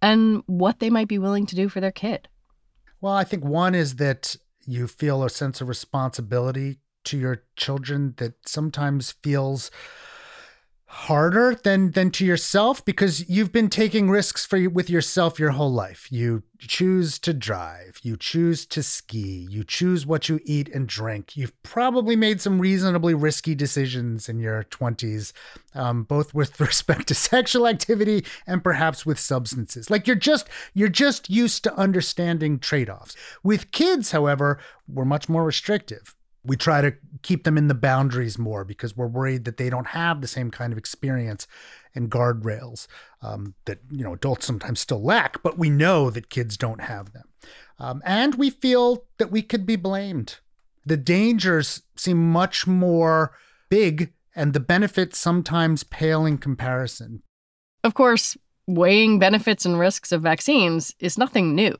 and 0.00 0.42
what 0.46 0.80
they 0.80 0.90
might 0.90 1.08
be 1.08 1.18
willing 1.18 1.46
to 1.46 1.54
do 1.54 1.68
for 1.68 1.80
their 1.80 1.92
kid? 1.92 2.26
Well, 3.00 3.12
I 3.12 3.24
think 3.24 3.44
one 3.44 3.74
is 3.74 3.96
that 3.96 4.34
you 4.66 4.86
feel 4.88 5.22
a 5.22 5.30
sense 5.30 5.60
of 5.60 5.68
responsibility 5.68 6.78
to 7.04 7.18
your 7.18 7.44
children 7.56 8.14
that 8.16 8.34
sometimes 8.46 9.12
feels 9.22 9.70
harder 10.90 11.54
than 11.54 11.90
than 11.90 12.10
to 12.10 12.24
yourself 12.24 12.82
because 12.82 13.28
you've 13.28 13.52
been 13.52 13.68
taking 13.68 14.08
risks 14.08 14.46
for 14.46 14.70
with 14.70 14.88
yourself 14.88 15.38
your 15.38 15.50
whole 15.50 15.72
life. 15.72 16.10
You 16.10 16.42
choose 16.58 17.18
to 17.20 17.34
drive, 17.34 18.00
you 18.02 18.16
choose 18.16 18.64
to 18.66 18.82
ski, 18.82 19.46
you 19.50 19.64
choose 19.64 20.06
what 20.06 20.30
you 20.30 20.40
eat 20.44 20.70
and 20.70 20.88
drink. 20.88 21.36
You've 21.36 21.62
probably 21.62 22.16
made 22.16 22.40
some 22.40 22.58
reasonably 22.58 23.12
risky 23.12 23.54
decisions 23.54 24.30
in 24.30 24.40
your 24.40 24.64
20s, 24.64 25.32
um, 25.74 26.04
both 26.04 26.32
with 26.32 26.58
respect 26.68 27.08
to 27.08 27.14
sexual 27.14 27.66
activity 27.66 28.24
and 28.46 28.64
perhaps 28.64 29.04
with 29.04 29.20
substances. 29.20 29.90
Like 29.90 30.06
you're 30.06 30.16
just 30.16 30.48
you're 30.72 30.88
just 30.88 31.28
used 31.28 31.64
to 31.64 31.74
understanding 31.76 32.58
trade-offs. 32.58 33.14
With 33.42 33.72
kids, 33.72 34.12
however, 34.12 34.58
we're 34.88 35.04
much 35.04 35.28
more 35.28 35.44
restrictive 35.44 36.14
we 36.44 36.56
try 36.56 36.80
to 36.80 36.94
keep 37.22 37.44
them 37.44 37.58
in 37.58 37.68
the 37.68 37.74
boundaries 37.74 38.38
more 38.38 38.64
because 38.64 38.96
we're 38.96 39.06
worried 39.06 39.44
that 39.44 39.56
they 39.56 39.70
don't 39.70 39.88
have 39.88 40.20
the 40.20 40.26
same 40.26 40.50
kind 40.50 40.72
of 40.72 40.78
experience 40.78 41.46
and 41.94 42.10
guardrails 42.10 42.86
um, 43.22 43.54
that 43.64 43.78
you 43.90 44.04
know 44.04 44.14
adults 44.14 44.46
sometimes 44.46 44.80
still 44.80 45.02
lack, 45.02 45.42
but 45.42 45.58
we 45.58 45.70
know 45.70 46.10
that 46.10 46.30
kids 46.30 46.56
don't 46.56 46.82
have 46.82 47.12
them, 47.12 47.28
um, 47.78 48.02
and 48.04 48.36
we 48.36 48.50
feel 48.50 49.04
that 49.18 49.30
we 49.30 49.42
could 49.42 49.66
be 49.66 49.76
blamed. 49.76 50.38
The 50.86 50.96
dangers 50.96 51.82
seem 51.96 52.30
much 52.30 52.66
more 52.66 53.32
big, 53.68 54.12
and 54.34 54.52
the 54.52 54.60
benefits 54.60 55.18
sometimes 55.18 55.82
pale 55.82 56.24
in 56.24 56.38
comparison. 56.38 57.22
Of 57.84 57.94
course, 57.94 58.36
weighing 58.66 59.18
benefits 59.18 59.66
and 59.66 59.78
risks 59.78 60.12
of 60.12 60.22
vaccines 60.22 60.94
is 60.98 61.18
nothing 61.18 61.54
new. 61.54 61.76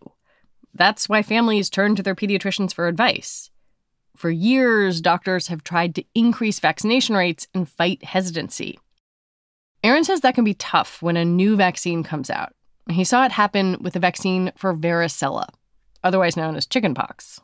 That's 0.74 1.08
why 1.08 1.22
families 1.22 1.70
turn 1.70 1.96
to 1.96 2.02
their 2.02 2.14
pediatricians 2.14 2.74
for 2.74 2.88
advice. 2.88 3.50
For 4.18 4.30
years, 4.32 5.00
doctors 5.00 5.46
have 5.46 5.62
tried 5.62 5.94
to 5.94 6.04
increase 6.12 6.58
vaccination 6.58 7.14
rates 7.14 7.46
and 7.54 7.68
fight 7.68 8.02
hesitancy. 8.02 8.80
Aaron 9.84 10.02
says 10.02 10.22
that 10.22 10.34
can 10.34 10.42
be 10.42 10.54
tough 10.54 11.00
when 11.00 11.16
a 11.16 11.24
new 11.24 11.54
vaccine 11.54 12.02
comes 12.02 12.28
out. 12.28 12.52
He 12.90 13.04
saw 13.04 13.24
it 13.24 13.30
happen 13.30 13.76
with 13.80 13.94
a 13.94 14.00
vaccine 14.00 14.50
for 14.56 14.74
varicella, 14.74 15.46
otherwise 16.02 16.36
known 16.36 16.56
as 16.56 16.66
chickenpox. 16.66 17.40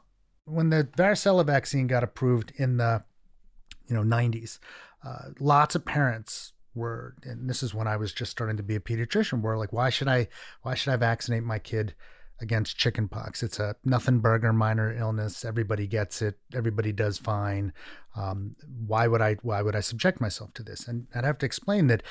When 0.47 0.71
the 0.71 0.89
varicella 0.99 1.47
vaccine 1.47 1.87
got 1.87 2.03
approved 2.03 2.53
in 2.57 2.79
the 2.79 3.05
you 3.87 3.95
know 3.95 4.03
90s, 4.03 4.59
uh, 5.07 5.31
lots 5.39 5.77
of 5.77 5.85
parents 5.85 6.55
were, 6.75 7.15
and 7.23 7.49
this 7.49 7.63
is 7.63 7.73
when 7.73 7.87
I 7.87 7.97
was 7.97 8.13
just 8.13 8.33
starting 8.33 8.57
to 8.57 8.65
be 8.65 8.75
a 8.75 8.81
pediatrician, 8.81 9.43
were 9.43 9.57
like, 9.57 9.73
why 9.73 9.91
should 9.91 10.09
I, 10.09 10.27
why 10.63 10.75
should 10.75 10.93
I 10.93 10.97
vaccinate 10.97 11.45
my 11.45 11.61
kid 11.61 11.95
against 12.45 12.79
chickenpox. 12.79 13.43
It's 13.43 13.59
a 13.59 13.75
nothing 13.85 14.21
burger 14.21 14.53
minor 14.53 14.95
illness. 14.97 15.45
Everybody 15.45 15.89
gets 15.89 16.23
it. 16.23 16.39
Everybody 16.55 16.93
does 16.93 17.19
fine. 17.19 17.73
Um, 18.15 18.55
why 18.87 19.09
would 19.09 19.21
I? 19.21 19.35
Why 19.43 19.63
would 19.63 19.75
I 19.75 19.81
subject 19.81 20.21
myself 20.21 20.55
to 20.55 20.63
this? 20.63 20.87
And 20.87 21.09
I'd 21.13 21.25
have 21.25 21.39
to 21.39 21.47
explain 21.47 21.89
that 21.89 22.05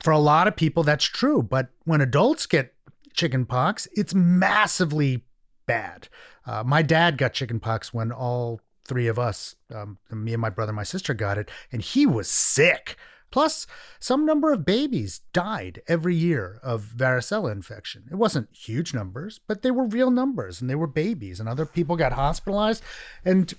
for 0.00 0.12
a 0.12 0.18
lot 0.18 0.48
of 0.48 0.56
people 0.56 0.82
that's 0.82 1.04
true, 1.04 1.42
but 1.42 1.68
when 1.84 2.00
adults 2.00 2.46
get 2.46 2.74
chickenpox, 3.14 3.86
it's 3.92 4.14
massively 4.14 5.24
bad. 5.66 6.08
Uh, 6.46 6.64
my 6.64 6.82
dad 6.82 7.18
got 7.18 7.34
chickenpox 7.34 7.92
when 7.92 8.10
all 8.10 8.60
three 8.86 9.06
of 9.06 9.18
us, 9.18 9.54
um, 9.72 9.98
me 10.10 10.32
and 10.32 10.40
my 10.40 10.48
brother, 10.48 10.70
and 10.70 10.76
my 10.76 10.82
sister, 10.82 11.14
got 11.14 11.38
it, 11.38 11.50
and 11.70 11.82
he 11.82 12.06
was 12.06 12.28
sick. 12.28 12.96
Plus, 13.30 13.66
some 14.00 14.24
number 14.24 14.52
of 14.52 14.64
babies 14.64 15.20
died 15.32 15.82
every 15.86 16.14
year 16.14 16.58
of 16.62 16.92
varicella 16.96 17.52
infection. 17.52 18.04
It 18.10 18.16
wasn't 18.16 18.48
huge 18.52 18.94
numbers, 18.94 19.38
but 19.46 19.62
they 19.62 19.70
were 19.70 19.84
real 19.84 20.10
numbers 20.10 20.60
and 20.60 20.68
they 20.68 20.74
were 20.74 20.86
babies, 20.86 21.40
and 21.40 21.48
other 21.48 21.66
people 21.66 21.96
got 21.96 22.12
hospitalized. 22.12 22.82
And 23.24 23.52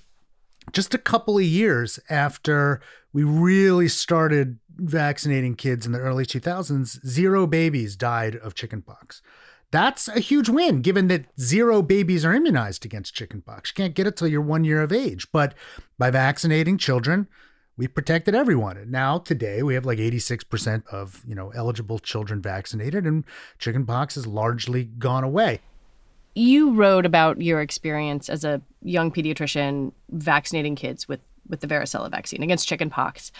just 0.72 0.94
a 0.94 0.98
couple 0.98 1.38
of 1.38 1.44
years 1.44 1.98
after 2.08 2.80
we 3.12 3.22
really 3.22 3.88
started 3.88 4.58
vaccinating 4.76 5.54
kids 5.54 5.86
in 5.86 5.92
the 5.92 5.98
early 5.98 6.24
2000s, 6.24 7.04
zero 7.06 7.46
babies 7.46 7.96
died 7.96 8.36
of 8.36 8.54
chickenpox. 8.54 9.22
That's 9.70 10.08
a 10.08 10.20
huge 10.20 10.48
win 10.48 10.82
given 10.82 11.08
that 11.08 11.26
zero 11.38 11.80
babies 11.80 12.24
are 12.24 12.34
immunized 12.34 12.84
against 12.84 13.14
chickenpox. 13.14 13.70
You 13.70 13.84
can't 13.84 13.94
get 13.94 14.06
it 14.06 14.16
till 14.16 14.26
you're 14.26 14.40
one 14.40 14.64
year 14.64 14.82
of 14.82 14.92
age. 14.92 15.28
But 15.32 15.54
by 15.96 16.10
vaccinating 16.10 16.76
children, 16.76 17.28
we 17.80 17.88
protected 17.88 18.34
everyone. 18.34 18.76
And 18.76 18.92
now 18.92 19.16
today 19.16 19.62
we 19.62 19.72
have 19.72 19.86
like 19.86 19.98
86% 19.98 20.86
of, 20.88 21.22
you 21.26 21.34
know, 21.34 21.50
eligible 21.54 21.98
children 21.98 22.42
vaccinated 22.42 23.06
and 23.06 23.24
chickenpox 23.58 24.16
has 24.16 24.26
largely 24.26 24.84
gone 24.84 25.24
away. 25.24 25.60
You 26.34 26.74
wrote 26.74 27.06
about 27.06 27.40
your 27.40 27.62
experience 27.62 28.28
as 28.28 28.44
a 28.44 28.60
young 28.82 29.10
pediatrician 29.10 29.92
vaccinating 30.10 30.76
kids 30.76 31.08
with 31.08 31.20
with 31.48 31.60
the 31.60 31.66
varicella 31.66 32.10
vaccine 32.10 32.42
against 32.42 32.68
chickenpox. 32.68 33.32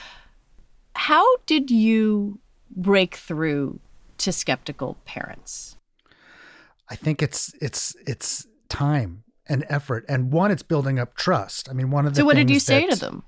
How 0.96 1.36
did 1.44 1.70
you 1.70 2.38
break 2.74 3.16
through 3.16 3.78
to 4.18 4.32
skeptical 4.32 4.96
parents? 5.04 5.76
I 6.88 6.96
think 6.96 7.22
it's 7.22 7.52
it's 7.60 7.94
it's 8.06 8.46
time 8.70 9.22
and 9.50 9.66
effort, 9.68 10.06
and 10.08 10.32
one, 10.32 10.50
it's 10.50 10.62
building 10.62 10.98
up 10.98 11.14
trust. 11.14 11.68
I 11.68 11.74
mean, 11.74 11.90
one 11.90 12.06
of 12.06 12.14
the 12.14 12.20
so 12.20 12.24
what 12.24 12.36
did 12.36 12.48
you 12.48 12.58
say 12.58 12.86
to 12.86 12.96
them? 12.96 13.22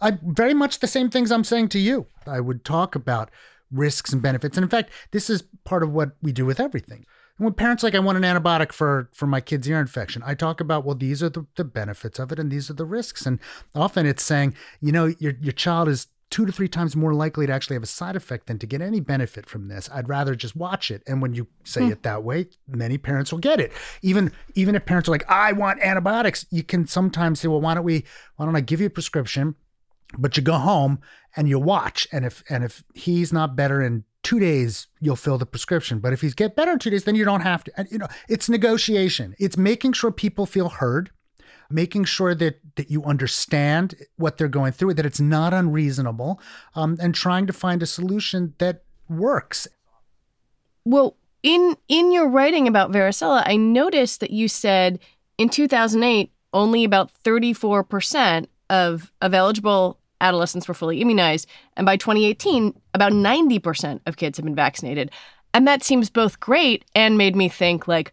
I 0.00 0.18
very 0.22 0.54
much 0.54 0.78
the 0.78 0.86
same 0.86 1.10
things 1.10 1.30
I'm 1.30 1.44
saying 1.44 1.68
to 1.70 1.78
you. 1.78 2.06
I 2.26 2.40
would 2.40 2.64
talk 2.64 2.94
about 2.94 3.30
risks 3.70 4.12
and 4.12 4.22
benefits, 4.22 4.56
and 4.56 4.64
in 4.64 4.70
fact, 4.70 4.90
this 5.10 5.28
is 5.28 5.44
part 5.64 5.82
of 5.82 5.90
what 5.90 6.12
we 6.22 6.32
do 6.32 6.46
with 6.46 6.60
everything. 6.60 7.04
when 7.38 7.52
parents 7.52 7.84
like, 7.84 7.94
I 7.94 8.00
want 8.00 8.18
an 8.18 8.24
antibiotic 8.24 8.72
for 8.72 9.10
for 9.12 9.26
my 9.26 9.40
kid's 9.40 9.68
ear 9.68 9.80
infection, 9.80 10.22
I 10.26 10.34
talk 10.34 10.60
about 10.60 10.84
well, 10.84 10.96
these 10.96 11.22
are 11.22 11.28
the, 11.28 11.46
the 11.56 11.64
benefits 11.64 12.18
of 12.18 12.32
it, 12.32 12.38
and 12.38 12.50
these 12.50 12.70
are 12.70 12.74
the 12.74 12.84
risks. 12.84 13.26
And 13.26 13.38
often 13.74 14.06
it's 14.06 14.24
saying, 14.24 14.54
you 14.80 14.92
know, 14.92 15.06
your 15.18 15.34
your 15.40 15.52
child 15.52 15.88
is 15.88 16.08
two 16.30 16.44
to 16.44 16.52
three 16.52 16.68
times 16.68 16.94
more 16.94 17.14
likely 17.14 17.46
to 17.46 17.52
actually 17.52 17.74
have 17.74 17.82
a 17.82 17.86
side 17.86 18.16
effect 18.16 18.46
than 18.46 18.58
to 18.58 18.66
get 18.66 18.82
any 18.82 19.00
benefit 19.00 19.46
from 19.46 19.68
this. 19.68 19.88
I'd 19.92 20.08
rather 20.08 20.34
just 20.34 20.54
watch 20.54 20.90
it. 20.90 21.02
And 21.06 21.22
when 21.22 21.34
you 21.34 21.46
say 21.64 21.84
hmm. 21.84 21.92
it 21.92 22.02
that 22.02 22.22
way, 22.22 22.48
many 22.66 22.98
parents 22.98 23.32
will 23.32 23.38
get 23.38 23.60
it. 23.60 23.72
Even 24.02 24.32
even 24.54 24.74
if 24.74 24.84
parents 24.84 25.08
are 25.08 25.12
like, 25.12 25.28
I 25.30 25.52
want 25.52 25.80
antibiotics, 25.80 26.46
you 26.50 26.62
can 26.62 26.86
sometimes 26.86 27.40
say, 27.40 27.48
well, 27.48 27.60
why 27.60 27.74
don't 27.74 27.84
we 27.84 28.04
why 28.36 28.44
don't 28.44 28.56
I 28.56 28.60
give 28.60 28.80
you 28.80 28.86
a 28.86 28.90
prescription? 28.90 29.54
But 30.16 30.36
you 30.36 30.42
go 30.42 30.54
home 30.54 31.00
and 31.36 31.48
you 31.48 31.58
watch. 31.58 32.08
And 32.12 32.24
if 32.24 32.42
and 32.48 32.64
if 32.64 32.82
he's 32.94 33.32
not 33.32 33.56
better 33.56 33.82
in 33.82 34.04
two 34.22 34.40
days, 34.40 34.86
you'll 35.00 35.16
fill 35.16 35.38
the 35.38 35.46
prescription. 35.46 35.98
But 35.98 36.12
if 36.12 36.20
he's 36.20 36.34
get 36.34 36.56
better 36.56 36.72
in 36.72 36.78
two 36.78 36.90
days, 36.90 37.04
then 37.04 37.14
you 37.14 37.24
don't 37.24 37.42
have 37.42 37.64
to. 37.64 37.72
And 37.76 37.88
you 37.90 37.98
know, 37.98 38.08
it's 38.28 38.48
negotiation. 38.48 39.34
It's 39.38 39.56
making 39.56 39.92
sure 39.92 40.10
people 40.10 40.46
feel 40.46 40.68
heard 40.68 41.10
making 41.70 42.04
sure 42.04 42.34
that 42.34 42.60
that 42.76 42.90
you 42.90 43.04
understand 43.04 43.94
what 44.16 44.38
they're 44.38 44.48
going 44.48 44.72
through, 44.72 44.94
that 44.94 45.06
it's 45.06 45.20
not 45.20 45.52
unreasonable, 45.52 46.40
um, 46.74 46.96
and 47.00 47.14
trying 47.14 47.46
to 47.46 47.52
find 47.52 47.82
a 47.82 47.86
solution 47.86 48.54
that 48.58 48.82
works. 49.08 49.68
Well, 50.84 51.16
in 51.42 51.76
in 51.88 52.12
your 52.12 52.28
writing 52.28 52.66
about 52.66 52.92
varicella, 52.92 53.42
I 53.44 53.56
noticed 53.56 54.20
that 54.20 54.30
you 54.30 54.48
said 54.48 54.98
in 55.36 55.48
2008 55.48 56.32
only 56.52 56.84
about 56.84 57.12
34% 57.24 58.46
of 58.70 59.12
of 59.20 59.34
eligible 59.34 59.98
adolescents 60.20 60.66
were 60.66 60.74
fully 60.74 61.00
immunized, 61.00 61.46
and 61.76 61.84
by 61.84 61.96
2018, 61.96 62.74
about 62.94 63.12
90% 63.12 64.00
of 64.06 64.16
kids 64.16 64.36
have 64.36 64.44
been 64.44 64.54
vaccinated. 64.54 65.10
And 65.54 65.66
that 65.66 65.82
seems 65.82 66.10
both 66.10 66.40
great 66.40 66.84
and 66.94 67.16
made 67.16 67.36
me 67.36 67.48
think 67.48 67.88
like, 67.88 68.12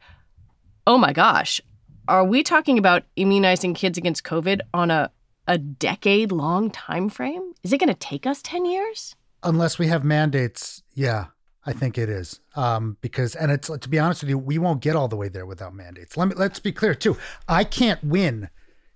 oh 0.88 0.98
my 0.98 1.14
gosh, 1.14 1.60
are 2.08 2.24
we 2.24 2.44
talking 2.44 2.78
about 2.78 3.04
immunizing 3.16 3.74
kids 3.74 3.98
against 3.98 4.24
COVID 4.24 4.62
on 4.74 4.92
a 4.92 5.12
a 5.48 5.58
decade 5.58 6.32
long 6.32 6.72
time 6.72 7.10
frame? 7.10 7.54
Is 7.64 7.72
it 7.72 7.78
going 7.78 7.90
to 7.90 7.94
take 7.94 8.26
us 8.26 8.42
10 8.42 8.66
years? 8.66 9.16
Unless 9.44 9.78
we 9.78 9.88
have 9.88 10.04
mandates, 10.04 10.82
yeah, 10.94 11.26
I 11.66 11.74
think 11.74 11.98
it 11.98 12.10
is. 12.10 12.40
Um, 12.56 12.98
because 13.02 13.36
and 13.36 13.52
it's 13.52 13.70
to 13.70 13.90
be 13.90 14.00
honest 14.00 14.24
with 14.24 14.30
you, 14.30 14.38
we 14.38 14.58
won't 14.58 14.82
get 14.82 14.96
all 14.96 15.08
the 15.08 15.16
way 15.16 15.30
there 15.30 15.46
without 15.46 15.74
mandates. 15.74 16.18
Let 16.18 16.30
me 16.30 16.36
let's 16.36 16.60
be 16.60 16.72
clear 16.72 16.96
too. 16.96 17.18
I 17.48 17.64
can't 17.64 18.04
win 18.04 18.50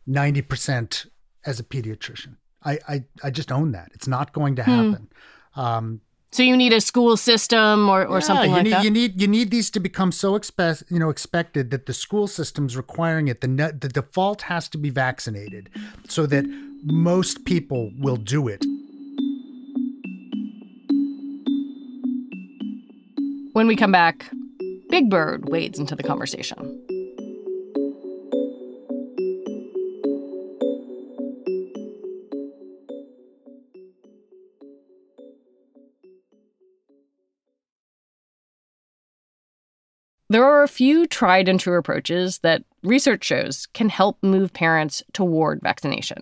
90% 0.07 1.07
as 1.46 1.60
a 1.60 1.63
pediatrician. 1.63 2.38
I 2.63 2.79
I, 2.88 3.03
I 3.24 3.29
just 3.29 3.51
own 3.51 3.72
that. 3.72 3.91
It's 3.93 4.08
not 4.08 4.34
going 4.34 4.55
to 4.55 4.63
hmm. 4.63 4.72
happen. 4.72 5.08
Hmm. 5.53 5.60
Um, 5.60 6.01
so 6.31 6.43
you 6.43 6.55
need 6.55 6.74
a 6.74 6.81
school 6.81 7.17
system 7.17 7.89
or, 7.89 8.06
or 8.06 8.17
yeah, 8.17 8.19
something 8.19 8.52
like 8.52 8.63
need, 8.63 8.73
that. 8.73 8.84
You 8.84 8.91
need 8.91 9.19
you 9.19 9.28
need 9.28 9.49
these 9.49 9.71
to 9.71 9.80
become 9.80 10.12
so 10.12 10.36
expect 10.36 10.84
you 10.89 10.99
know 10.99 11.10
expected 11.10 11.71
that 11.71 11.88
the 11.88 11.93
school 11.93 12.28
system's 12.28 12.78
requiring 12.78 13.28
it. 13.28 13.41
The 13.41 13.47
net, 13.47 13.82
the 13.82 13.89
default 13.89 14.43
has 14.43 14.69
to 14.69 14.78
be 14.78 14.91
vaccinated, 14.91 15.69
so 16.08 16.28
that 16.28 16.45
most 16.84 17.45
people 17.45 17.91
will 17.97 18.17
do 18.17 18.47
it. 18.47 18.63
When 23.54 23.67
we 23.67 23.75
come 23.75 23.91
back, 23.91 24.30
Big 24.89 25.10
Bird 25.10 25.49
wades 25.49 25.80
into 25.80 25.95
the 25.95 26.04
conversation. 26.04 26.88
There 40.29 40.45
are 40.45 40.61
a 40.61 40.67
few 40.67 41.07
tried 41.07 41.49
and 41.49 41.59
true 41.59 41.77
approaches 41.77 42.39
that 42.39 42.63
research 42.83 43.23
shows 43.23 43.65
can 43.73 43.89
help 43.89 44.17
move 44.21 44.53
parents 44.53 45.01
toward 45.11 45.61
vaccination. 45.61 46.19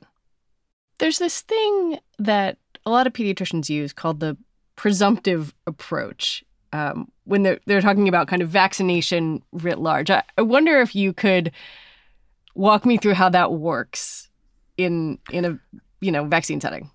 There's 0.99 1.19
this 1.19 1.41
thing 1.41 1.99
that 2.17 2.57
a 2.85 2.89
lot 2.89 3.05
of 3.05 3.13
pediatricians 3.13 3.69
use 3.69 3.91
called 3.91 4.21
the 4.21 4.37
presumptive 4.75 5.53
approach 5.65 6.43
um, 6.73 7.11
when 7.25 7.43
they're, 7.43 7.59
they're 7.65 7.81
talking 7.81 8.07
about 8.07 8.27
kind 8.27 8.41
of 8.41 8.49
vaccination 8.49 9.43
writ 9.51 9.79
large. 9.79 10.09
I, 10.09 10.23
I 10.37 10.41
wonder 10.41 10.79
if 10.79 10.95
you 10.95 11.13
could 11.13 11.51
walk 12.55 12.85
me 12.85 12.97
through 12.97 13.13
how 13.13 13.29
that 13.29 13.53
works 13.53 14.29
in 14.77 15.19
in 15.31 15.45
a 15.45 15.59
you 16.01 16.11
know 16.11 16.25
vaccine 16.25 16.61
setting. 16.61 16.89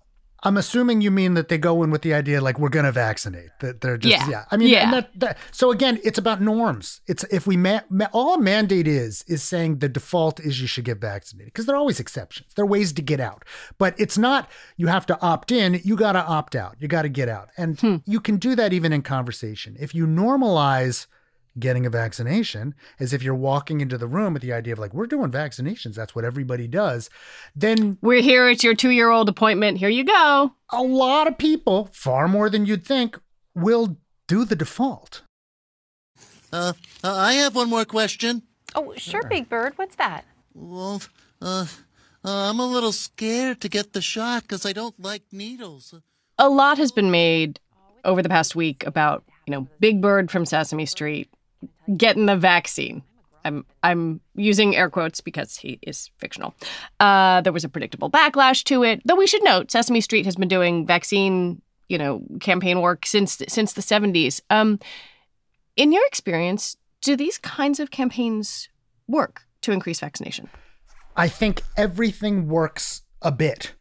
I'm 0.44 0.56
assuming 0.56 1.00
you 1.00 1.10
mean 1.10 1.34
that 1.34 1.48
they 1.48 1.58
go 1.58 1.82
in 1.82 1.90
with 1.90 2.02
the 2.02 2.14
idea 2.14 2.40
like 2.40 2.58
we're 2.58 2.68
going 2.68 2.84
to 2.84 2.92
vaccinate. 2.92 3.50
That 3.60 3.80
they're 3.80 3.96
just 3.96 4.26
yeah. 4.26 4.28
yeah. 4.28 4.44
I 4.50 4.56
mean, 4.56 4.68
yeah. 4.68 4.90
That, 4.90 5.20
that, 5.20 5.38
so 5.52 5.70
again, 5.70 6.00
it's 6.02 6.18
about 6.18 6.40
norms. 6.40 7.00
It's 7.06 7.24
if 7.24 7.46
we 7.46 7.56
ma- 7.56 7.82
ma- 7.88 8.08
all 8.12 8.34
a 8.34 8.40
mandate 8.40 8.88
is 8.88 9.24
is 9.28 9.42
saying 9.42 9.78
the 9.78 9.88
default 9.88 10.40
is 10.40 10.60
you 10.60 10.66
should 10.66 10.84
get 10.84 10.98
vaccinated 10.98 11.52
because 11.52 11.66
there 11.66 11.76
are 11.76 11.78
always 11.78 12.00
exceptions. 12.00 12.54
There 12.54 12.64
are 12.64 12.68
ways 12.68 12.92
to 12.94 13.02
get 13.02 13.20
out, 13.20 13.44
but 13.78 13.94
it's 13.98 14.18
not 14.18 14.50
you 14.76 14.88
have 14.88 15.06
to 15.06 15.20
opt 15.20 15.52
in. 15.52 15.80
You 15.84 15.96
got 15.96 16.12
to 16.12 16.24
opt 16.24 16.56
out. 16.56 16.76
You 16.80 16.88
got 16.88 17.02
to 17.02 17.08
get 17.08 17.28
out, 17.28 17.50
and 17.56 17.78
hmm. 17.78 17.96
you 18.04 18.20
can 18.20 18.36
do 18.36 18.56
that 18.56 18.72
even 18.72 18.92
in 18.92 19.02
conversation 19.02 19.76
if 19.78 19.94
you 19.94 20.06
normalize 20.06 21.06
getting 21.58 21.84
a 21.84 21.90
vaccination 21.90 22.74
as 22.98 23.12
if 23.12 23.22
you're 23.22 23.34
walking 23.34 23.80
into 23.80 23.98
the 23.98 24.06
room 24.06 24.32
with 24.32 24.42
the 24.42 24.52
idea 24.52 24.72
of 24.72 24.78
like 24.78 24.94
we're 24.94 25.06
doing 25.06 25.30
vaccinations 25.30 25.94
that's 25.94 26.14
what 26.14 26.24
everybody 26.24 26.66
does 26.66 27.10
then 27.54 27.98
we're 28.00 28.22
here 28.22 28.46
at 28.46 28.64
your 28.64 28.74
2-year-old 28.74 29.28
appointment 29.28 29.78
here 29.78 29.88
you 29.88 30.04
go. 30.04 30.52
A 30.70 30.82
lot 30.82 31.26
of 31.26 31.36
people 31.36 31.90
far 31.92 32.28
more 32.28 32.48
than 32.48 32.64
you'd 32.64 32.84
think 32.84 33.18
will 33.54 33.98
do 34.26 34.44
the 34.44 34.56
default. 34.56 35.22
Uh, 36.52 36.72
uh 37.04 37.14
i 37.14 37.34
have 37.34 37.54
one 37.54 37.68
more 37.68 37.84
question. 37.84 38.42
Oh 38.74 38.94
sure, 38.96 39.20
sure. 39.20 39.28
big 39.28 39.48
bird 39.48 39.74
what's 39.76 39.96
that? 39.96 40.24
Well 40.54 41.02
uh, 41.40 41.66
uh 42.24 42.50
i'm 42.50 42.60
a 42.60 42.66
little 42.66 42.92
scared 42.92 43.60
to 43.60 43.68
get 43.68 43.92
the 43.92 44.02
shot 44.02 44.42
because 44.42 44.64
i 44.64 44.72
don't 44.72 44.98
like 44.98 45.24
needles. 45.32 45.94
A 46.38 46.48
lot 46.48 46.78
has 46.78 46.92
been 46.92 47.10
made 47.10 47.60
over 48.04 48.22
the 48.22 48.28
past 48.28 48.56
week 48.56 48.86
about 48.86 49.24
you 49.46 49.52
know 49.52 49.68
big 49.80 50.00
bird 50.00 50.30
from 50.30 50.46
sesame 50.46 50.86
street 50.86 51.30
getting 51.96 52.26
the 52.26 52.36
vaccine. 52.36 53.02
I'm 53.44 53.64
I'm 53.82 54.20
using 54.34 54.76
air 54.76 54.88
quotes 54.88 55.20
because 55.20 55.56
he 55.56 55.78
is 55.82 56.10
fictional. 56.18 56.54
Uh, 57.00 57.40
there 57.40 57.52
was 57.52 57.64
a 57.64 57.68
predictable 57.68 58.10
backlash 58.10 58.64
to 58.64 58.84
it, 58.84 59.02
though 59.04 59.16
we 59.16 59.26
should 59.26 59.42
note 59.42 59.70
Sesame 59.70 60.00
Street 60.00 60.24
has 60.26 60.36
been 60.36 60.48
doing 60.48 60.86
vaccine, 60.86 61.60
you 61.88 61.98
know, 61.98 62.22
campaign 62.40 62.80
work 62.80 63.06
since 63.06 63.42
since 63.48 63.72
the 63.72 63.82
70s. 63.82 64.40
Um, 64.50 64.78
in 65.76 65.92
your 65.92 66.06
experience, 66.06 66.76
do 67.00 67.16
these 67.16 67.38
kinds 67.38 67.80
of 67.80 67.90
campaigns 67.90 68.68
work 69.08 69.42
to 69.62 69.72
increase 69.72 70.00
vaccination? 70.00 70.48
I 71.16 71.28
think 71.28 71.62
everything 71.76 72.48
works 72.48 73.02
a 73.20 73.32
bit, 73.32 73.74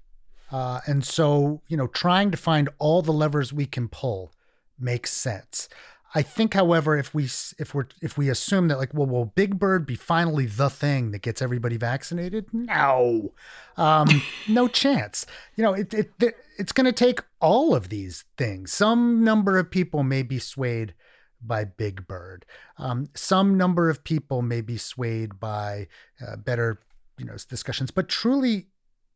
uh, 0.52 0.82
and 0.86 1.06
so 1.06 1.62
you 1.68 1.78
know, 1.78 1.88
trying 1.88 2.32
to 2.32 2.38
find 2.38 2.70
all 2.80 3.02
the 3.02 3.14
levers 3.14 3.54
we 3.54 3.66
can 3.66 3.88
pull 3.88 4.34
makes 4.80 5.14
sense. 5.14 5.70
I 6.14 6.22
think, 6.22 6.54
however, 6.54 6.98
if 6.98 7.14
we 7.14 7.26
if 7.26 7.74
we're 7.74 7.88
if 8.02 8.18
we 8.18 8.30
assume 8.30 8.68
that 8.68 8.78
like, 8.78 8.94
well, 8.94 9.08
will 9.08 9.26
Big 9.26 9.58
Bird 9.58 9.86
be 9.86 9.96
finally 9.96 10.46
the 10.46 10.70
thing 10.70 11.12
that 11.12 11.22
gets 11.22 11.42
everybody 11.42 11.78
vaccinated? 11.78 12.48
No, 12.54 13.34
um, 13.78 14.08
no 14.48 14.68
chance. 14.68 15.26
You 15.56 15.64
know, 15.64 15.74
it, 15.74 15.94
it, 15.94 16.12
it 16.20 16.36
it's 16.58 16.74
going 16.74 16.86
to 16.86 16.92
take 16.92 17.22
all 17.40 17.74
of 17.74 17.90
these 17.90 18.26
things. 18.38 18.74
Some 18.74 19.24
number 19.24 19.58
of 19.58 19.72
people 19.72 20.04
may 20.04 20.22
be 20.22 20.38
swayed 20.38 20.94
by 21.42 21.64
Big 21.64 22.08
Bird. 22.08 22.46
Um, 22.78 23.08
some 23.16 23.58
number 23.58 23.90
of 23.90 24.04
people 24.04 24.42
may 24.42 24.62
be 24.62 24.78
swayed 24.78 25.40
by 25.40 25.88
uh, 26.26 26.36
better, 26.36 26.82
you 27.18 27.26
know, 27.26 27.36
discussions. 27.48 27.90
But 27.90 28.10
truly, 28.10 28.68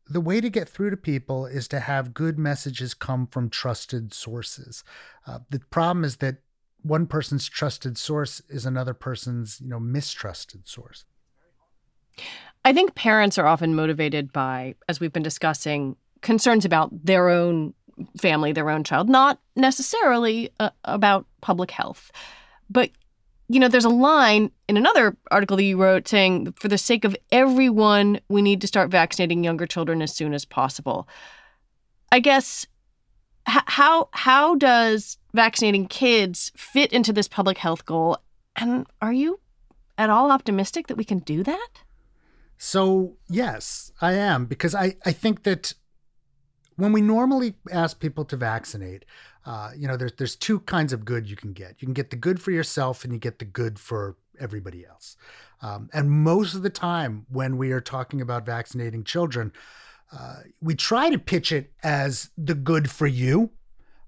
the 0.08 0.20
way 0.20 0.40
to 0.40 0.48
get 0.48 0.68
through 0.68 0.90
to 0.90 0.96
people 0.96 1.46
is 1.46 1.68
to 1.68 1.80
have 1.80 2.14
good 2.14 2.38
messages 2.38 2.94
come 2.94 3.26
from 3.26 3.50
trusted 3.50 4.14
sources. 4.14 4.82
Uh, 5.26 5.40
the 5.50 5.60
problem 5.70 6.04
is 6.04 6.16
that 6.16 6.38
one 6.86 7.06
person's 7.06 7.48
trusted 7.48 7.98
source 7.98 8.40
is 8.48 8.66
another 8.66 8.94
person's, 8.94 9.60
you 9.60 9.68
know, 9.68 9.80
mistrusted 9.80 10.68
source. 10.68 11.04
I 12.64 12.72
think 12.72 12.94
parents 12.94 13.38
are 13.38 13.46
often 13.46 13.74
motivated 13.74 14.32
by, 14.32 14.74
as 14.88 15.00
we've 15.00 15.12
been 15.12 15.22
discussing, 15.22 15.96
concerns 16.22 16.64
about 16.64 16.90
their 17.04 17.28
own 17.28 17.74
family, 18.18 18.52
their 18.52 18.70
own 18.70 18.84
child, 18.84 19.08
not 19.08 19.40
necessarily 19.54 20.50
uh, 20.60 20.70
about 20.84 21.26
public 21.40 21.70
health. 21.70 22.10
But, 22.68 22.90
you 23.48 23.60
know, 23.60 23.68
there's 23.68 23.84
a 23.84 23.88
line 23.90 24.50
in 24.68 24.76
another 24.76 25.16
article 25.30 25.56
that 25.56 25.64
you 25.64 25.76
wrote 25.76 26.08
saying, 26.08 26.52
for 26.52 26.68
the 26.68 26.78
sake 26.78 27.04
of 27.04 27.16
everyone, 27.30 28.20
we 28.28 28.42
need 28.42 28.60
to 28.60 28.66
start 28.66 28.90
vaccinating 28.90 29.44
younger 29.44 29.66
children 29.66 30.02
as 30.02 30.14
soon 30.14 30.34
as 30.34 30.44
possible. 30.44 31.08
I 32.10 32.20
guess 32.20 32.66
how 33.46 34.08
how 34.12 34.56
does 34.56 35.18
vaccinating 35.36 35.86
kids 35.86 36.50
fit 36.56 36.92
into 36.92 37.12
this 37.12 37.28
public 37.28 37.58
health 37.58 37.86
goal? 37.86 38.18
And 38.56 38.86
are 39.00 39.12
you 39.12 39.38
at 39.96 40.10
all 40.10 40.32
optimistic 40.32 40.88
that 40.88 40.96
we 40.96 41.04
can 41.04 41.20
do 41.20 41.42
that? 41.44 41.68
So 42.58 43.16
yes 43.28 43.92
i 44.00 44.12
am 44.12 44.46
because 44.46 44.74
i 44.74 44.94
i 45.04 45.12
think 45.12 45.42
that 45.42 45.74
when 46.76 46.92
we 46.92 47.00
normally 47.02 47.54
ask 47.70 48.00
people 48.00 48.24
to 48.24 48.36
vaccinate 48.36 49.04
uh, 49.44 49.70
you 49.76 49.86
know 49.86 49.96
there's 49.96 50.12
there's 50.14 50.36
two 50.36 50.60
kinds 50.60 50.92
of 50.92 51.04
good 51.04 51.30
you 51.30 51.36
can 51.36 51.52
get. 51.52 51.76
You 51.80 51.86
can 51.86 51.94
get 51.94 52.10
the 52.10 52.16
good 52.16 52.42
for 52.42 52.50
yourself 52.50 53.04
and 53.04 53.12
you 53.12 53.18
get 53.20 53.38
the 53.38 53.44
good 53.44 53.78
for 53.78 54.16
everybody 54.40 54.84
else. 54.84 55.16
Um, 55.62 55.88
and 55.92 56.10
most 56.10 56.54
of 56.54 56.62
the 56.62 56.70
time 56.70 57.26
when 57.28 57.56
we 57.56 57.70
are 57.70 57.80
talking 57.80 58.20
about 58.20 58.44
vaccinating 58.44 59.04
children 59.04 59.52
uh, 60.12 60.36
we 60.60 60.74
try 60.74 61.10
to 61.10 61.18
pitch 61.18 61.52
it 61.52 61.72
as 61.82 62.30
the 62.36 62.54
good 62.54 62.90
for 62.90 63.06
you. 63.06 63.50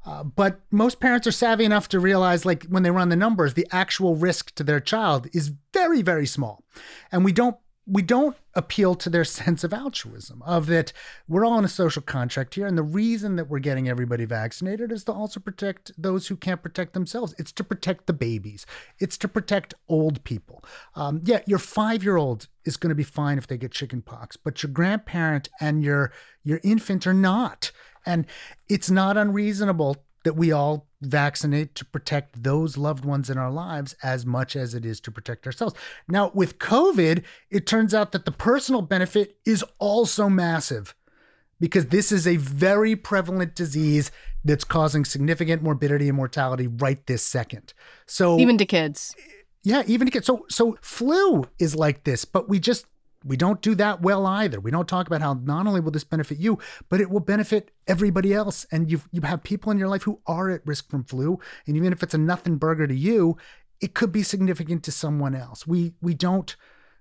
Uh, 0.07 0.25
but 0.25 0.61
most 0.71 1.01
parents 1.01 1.27
are 1.27 1.33
savvy 1.33 1.65
enough 1.65 1.89
to 1.89 2.01
realize, 2.01 2.47
like 2.47 2.65
when 2.65 2.83
they 2.83 2.91
run 2.91 3.09
the 3.09 3.17
numbers, 3.17 3.55
the 3.55 3.67
actual 3.71 4.17
risk 4.17 4.55
to 4.55 4.65
their 4.65 4.81
child 4.81 5.29
is 5.33 5.53
very, 5.73 6.03
very 6.03 6.27
small. 6.27 6.65
And 7.13 7.25
we 7.25 7.33
don't 7.33 7.57
we 7.91 8.03
don't 8.03 8.37
appeal 8.55 8.95
to 8.95 9.09
their 9.09 9.25
sense 9.25 9.65
of 9.65 9.73
altruism 9.73 10.43
of 10.43 10.67
that 10.67 10.93
we're 11.27 11.45
all 11.45 11.59
in 11.59 11.65
a 11.65 11.69
social 11.69 12.03
contract 12.03 12.55
here 12.55 12.67
and 12.67 12.77
the 12.77 12.83
reason 12.83 13.37
that 13.37 13.49
we're 13.49 13.59
getting 13.59 13.89
everybody 13.89 14.25
vaccinated 14.25 14.93
is 14.93 15.05
to 15.05 15.13
also 15.13 15.41
protect 15.41 15.91
those 15.97 16.27
who 16.27 16.37
can't 16.37 16.63
protect 16.63 16.93
themselves. 16.93 17.35
It's 17.39 17.53
to 17.53 17.65
protect 17.65 18.07
the 18.07 18.13
babies. 18.13 18.67
It's 18.99 19.17
to 19.19 19.29
protect 19.29 19.75
old 19.89 20.23
people. 20.25 20.63
Um, 20.95 21.23
yeah 21.25 21.41
your 21.47 21.59
five 21.59 22.05
year 22.05 22.17
old 22.17 22.49
is 22.65 22.77
going 22.77 22.91
to 22.91 22.95
be 22.95 23.05
fine 23.05 23.39
if 23.39 23.47
they 23.47 23.57
get 23.57 23.73
chicken 23.73 24.03
pox 24.03 24.37
but 24.37 24.63
your 24.63 24.71
grandparent 24.71 25.49
and 25.61 25.83
your 25.83 26.13
your 26.45 26.61
infant 26.63 27.07
are 27.07 27.15
not 27.15 27.73
and 28.09 28.27
it's 28.69 28.91
not 28.91 29.19
unreasonable 29.19 29.99
that 30.25 30.35
we 30.35 30.51
all 30.51 30.89
vaccinate 31.01 31.75
to 31.77 31.85
protect 31.85 32.43
those 32.43 32.77
loved 32.77 33.05
ones 33.05 33.31
in 33.31 33.39
our 33.39 33.51
lives 33.51 33.95
as 34.03 34.27
much 34.27 34.57
as 34.57 34.75
it 34.75 34.85
is 34.85 34.99
to 35.01 35.11
protect 35.13 35.47
ourselves. 35.47 35.75
Now, 36.09 36.33
with 36.35 36.59
COVID, 36.59 37.23
it 37.51 37.67
turns 37.67 37.95
out 37.95 38.13
that 38.13 38.25
the 38.25 38.33
personal 38.33 38.83
benefit 38.83 39.37
is 39.45 39.65
also 39.79 40.29
massive 40.29 40.95
because 41.61 41.87
this 41.87 42.11
is 42.11 42.27
a 42.27 42.37
very 42.37 42.97
prevalent 42.97 43.55
disease 43.55 44.11
that's 44.45 44.65
causing 44.65 45.05
significant 45.05 45.63
morbidity 45.63 46.09
and 46.09 46.17
mortality 46.17 46.67
right 46.67 47.07
this 47.07 47.23
second. 47.23 47.75
So 48.07 48.39
even 48.39 48.57
to 48.59 48.67
kids. 48.67 49.15
Yeah, 49.63 49.83
even 49.87 50.07
to 50.07 50.11
kids. 50.11 50.27
So 50.27 50.47
so 50.49 50.79
flu 50.81 51.45
is 51.59 51.77
like 51.77 52.05
this, 52.05 52.25
but 52.25 52.49
we 52.49 52.59
just 52.59 52.87
we 53.25 53.37
don't 53.37 53.61
do 53.63 53.75
that 53.75 54.01
well 54.01 54.27
either. 54.27 54.61
We 54.61 54.71
don't 54.71 54.89
talk 54.89 55.07
about 55.07 55.23
how 55.23 55.35
not 55.35 55.67
only 55.67 55.81
will 55.81 55.91
this 55.91 56.05
benefit 56.05 56.39
you, 56.39 56.59
but 56.89 57.01
it 57.01 57.11
will 57.11 57.21
benefit 57.21 57.71
everybody 57.87 58.33
else. 58.33 58.67
And 58.71 58.91
you 58.91 59.01
you 59.11 59.21
have 59.23 59.43
people 59.43 59.73
in 59.73 59.79
your 59.79 59.89
life 59.89 60.03
who 60.03 60.21
are 60.27 60.51
at 60.51 60.67
risk 60.67 60.91
from 60.91 61.05
flu, 61.05 61.39
and 61.67 61.77
even 61.77 61.93
if 61.93 62.03
it's 62.03 62.15
a 62.15 62.19
nothing 62.19 62.57
burger 62.57 62.87
to 62.87 62.95
you, 62.95 63.37
it 63.81 63.95
could 63.95 64.13
be 64.13 64.23
significant 64.23 64.83
to 64.85 64.93
someone 64.93 65.35
else. 65.35 65.67
We 65.67 65.95
we 66.01 66.15
don't 66.15 66.55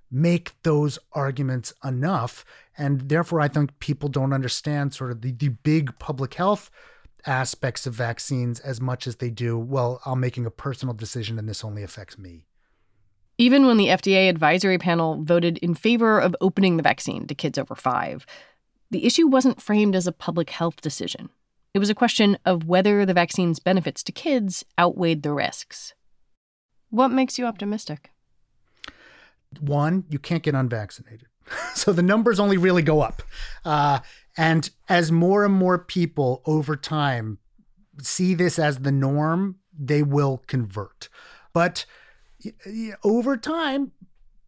make 0.10 0.54
those 0.64 0.98
arguments 1.14 1.74
enough, 1.84 2.46
and 2.78 3.10
therefore 3.10 3.42
I 3.42 3.48
think 3.48 3.78
people 3.80 4.10
don't 4.10 4.34
understand 4.34 4.94
sort 4.94 5.12
of 5.12 5.22
the, 5.22 5.32
the 5.32 5.50
big 5.50 5.98
public 6.00 6.34
health 6.36 6.72
aspects 7.26 7.86
of 7.86 7.94
vaccines 7.94 8.60
as 8.62 8.80
much 8.80 9.06
as 9.06 9.18
they 9.18 9.30
do. 9.30 9.58
Well, 9.58 10.02
I'm 10.06 10.20
making 10.20 10.46
a 10.46 10.52
personal 10.52 10.96
decision, 10.96 11.38
and 11.38 11.48
this 11.48 11.64
only 11.64 11.84
affects 11.84 12.18
me. 12.18 12.46
Even 13.38 13.68
when 13.68 13.78
the 13.78 13.88
FDA 13.88 14.30
advisory 14.30 14.80
panel 14.80 15.24
voted 15.24 15.60
in 15.60 15.76
favor 15.76 16.20
of 16.20 16.36
opening 16.42 16.78
the 16.78 16.84
vaccine 16.84 17.28
to 17.28 17.36
kids 17.36 17.58
over 17.58 17.76
five, 17.76 18.26
the 18.90 19.06
issue 19.06 19.28
wasn't 19.28 19.62
framed 19.62 19.96
as 19.96 20.08
a 20.08 20.12
public 20.12 20.50
health 20.50 20.82
decision. 20.82 21.30
It 21.74 21.80
was 21.80 21.90
a 21.90 21.96
question 21.96 22.38
of 22.46 22.66
whether 22.66 23.06
the 23.06 23.14
vaccine's 23.14 23.60
benefits 23.60 24.02
to 24.04 24.12
kids 24.12 24.66
outweighed 24.80 25.22
the 25.22 25.32
risks. 25.32 25.94
What 26.90 27.10
makes 27.10 27.38
you 27.38 27.46
optimistic? 27.46 28.12
One, 29.60 30.06
you 30.10 30.18
can't 30.18 30.42
get 30.42 30.56
unvaccinated. 30.56 31.28
so 31.76 31.94
the 31.94 32.02
numbers 32.02 32.40
only 32.40 32.58
really 32.58 32.82
go 32.82 33.02
up. 33.02 33.22
Uh, 33.64 34.00
and 34.36 34.70
as 34.90 35.12
more 35.12 35.46
and 35.46 35.54
more 35.54 35.78
people 35.78 36.42
over 36.46 36.76
time 36.76 37.38
see 38.02 38.34
this 38.34 38.58
as 38.58 38.80
the 38.80 38.92
norm, 38.92 39.58
they 39.78 40.02
will 40.02 40.44
convert. 40.48 41.10
But 41.54 41.86
over 43.04 43.38
time, 43.38 43.92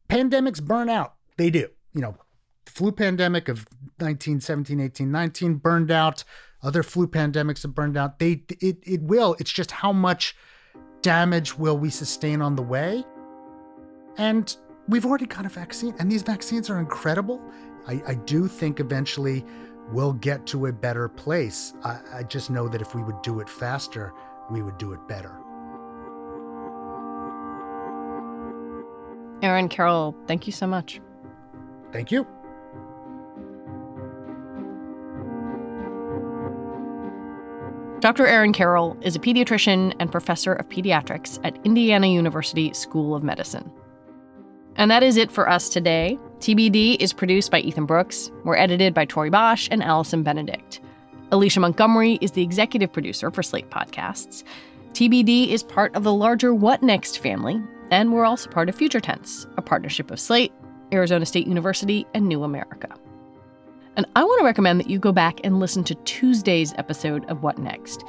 pandemics 0.09 0.61
burn 0.61 0.89
out. 0.89 1.15
They 1.37 1.49
do. 1.49 1.69
You 1.93 2.01
know, 2.01 2.17
flu 2.65 2.91
pandemic 2.91 3.47
of 3.49 3.67
1917, 3.97 4.79
18, 4.79 5.11
19 5.11 5.55
burned 5.55 5.91
out. 5.91 6.23
Other 6.61 6.83
flu 6.83 7.07
pandemics 7.07 7.63
have 7.63 7.73
burned 7.73 7.97
out. 7.97 8.19
They 8.19 8.43
it 8.61 8.77
it 8.83 9.01
will. 9.01 9.35
It's 9.39 9.51
just 9.51 9.71
how 9.71 9.93
much 9.93 10.35
damage 11.01 11.57
will 11.57 11.77
we 11.77 11.89
sustain 11.89 12.41
on 12.41 12.55
the 12.55 12.61
way? 12.61 13.03
And 14.17 14.55
we've 14.89 15.05
already 15.05 15.25
got 15.25 15.45
a 15.45 15.49
vaccine, 15.49 15.95
and 15.99 16.11
these 16.11 16.23
vaccines 16.23 16.69
are 16.69 16.79
incredible. 16.79 17.41
I, 17.87 18.01
I 18.07 18.13
do 18.15 18.47
think 18.47 18.79
eventually 18.79 19.45
we'll 19.91 20.13
get 20.13 20.45
to 20.47 20.67
a 20.67 20.73
better 20.73 21.07
place. 21.07 21.73
I, 21.83 21.99
I 22.13 22.23
just 22.23 22.49
know 22.49 22.67
that 22.67 22.81
if 22.81 22.93
we 22.93 23.01
would 23.01 23.21
do 23.21 23.39
it 23.39 23.49
faster, 23.49 24.13
we 24.51 24.61
would 24.61 24.77
do 24.77 24.93
it 24.93 24.99
better. 25.07 25.39
Aaron 29.41 29.69
Carroll, 29.69 30.15
thank 30.27 30.47
you 30.47 30.53
so 30.53 30.67
much. 30.67 30.99
Thank 31.91 32.11
you. 32.11 32.27
Dr. 37.99 38.25
Aaron 38.25 38.53
Carroll 38.53 38.97
is 39.01 39.17
a 39.17 39.19
pediatrician 39.19 39.93
and 39.99 40.09
professor 40.09 40.53
of 40.53 40.69
pediatrics 40.69 41.37
at 41.43 41.57
Indiana 41.65 42.07
University 42.07 42.71
School 42.73 43.13
of 43.13 43.23
Medicine. 43.23 43.69
And 44.77 44.89
that 44.89 45.03
is 45.03 45.17
it 45.17 45.29
for 45.29 45.49
us 45.49 45.67
today. 45.67 46.17
TBD 46.39 46.95
is 47.01 47.11
produced 47.11 47.51
by 47.51 47.59
Ethan 47.59 47.85
Brooks. 47.85 48.31
We're 48.45 48.55
edited 48.55 48.93
by 48.93 49.03
Tori 49.03 49.29
Bosch 49.29 49.67
and 49.69 49.83
Allison 49.83 50.23
Benedict. 50.23 50.79
Alicia 51.33 51.59
Montgomery 51.59 52.17
is 52.21 52.31
the 52.31 52.41
executive 52.41 52.93
producer 52.93 53.29
for 53.31 53.43
Slate 53.43 53.69
Podcasts. 53.69 54.45
TBD 54.93 55.49
is 55.49 55.63
part 55.63 55.93
of 55.93 56.03
the 56.03 56.13
larger 56.13 56.53
What 56.53 56.81
Next 56.81 57.19
family, 57.19 57.61
and 57.91 58.13
we're 58.13 58.25
also 58.25 58.49
part 58.49 58.69
of 58.69 58.75
Future 58.75 58.99
Tense, 58.99 59.47
a 59.57 59.61
partnership 59.61 60.11
of 60.11 60.19
Slate, 60.19 60.53
Arizona 60.93 61.25
State 61.25 61.47
University, 61.47 62.05
and 62.13 62.27
New 62.27 62.43
America. 62.43 62.89
And 63.95 64.05
I 64.15 64.23
want 64.23 64.39
to 64.39 64.45
recommend 64.45 64.79
that 64.79 64.89
you 64.89 64.99
go 64.99 65.11
back 65.11 65.39
and 65.43 65.59
listen 65.59 65.83
to 65.85 65.95
Tuesday's 65.95 66.73
episode 66.77 67.25
of 67.25 67.43
What 67.43 67.57
Next. 67.57 68.03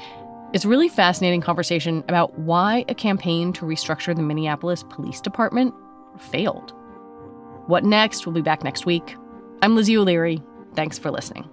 It's 0.53 0.65
a 0.65 0.69
really 0.69 0.89
fascinating 0.89 1.41
conversation 1.41 2.05
about 2.09 2.39
why 2.39 2.85
a 2.89 2.95
campaign 2.95 3.53
to 3.55 3.65
restructure 3.65 4.15
the 4.15 4.23
Minneapolis 4.23 4.85
Police 4.85 5.21
Department 5.21 5.75
failed. 6.19 6.73
What 7.67 7.85
Next? 7.85 8.27
We'll 8.27 8.35
be 8.35 8.43
back 8.43 8.65
next 8.65 8.87
week. 8.87 9.17
I'm 9.63 9.77
Lizzie 9.77 9.97
O'Leary. 9.97 10.43
Thanks 10.75 10.99
for 10.99 11.11
listening. 11.11 11.49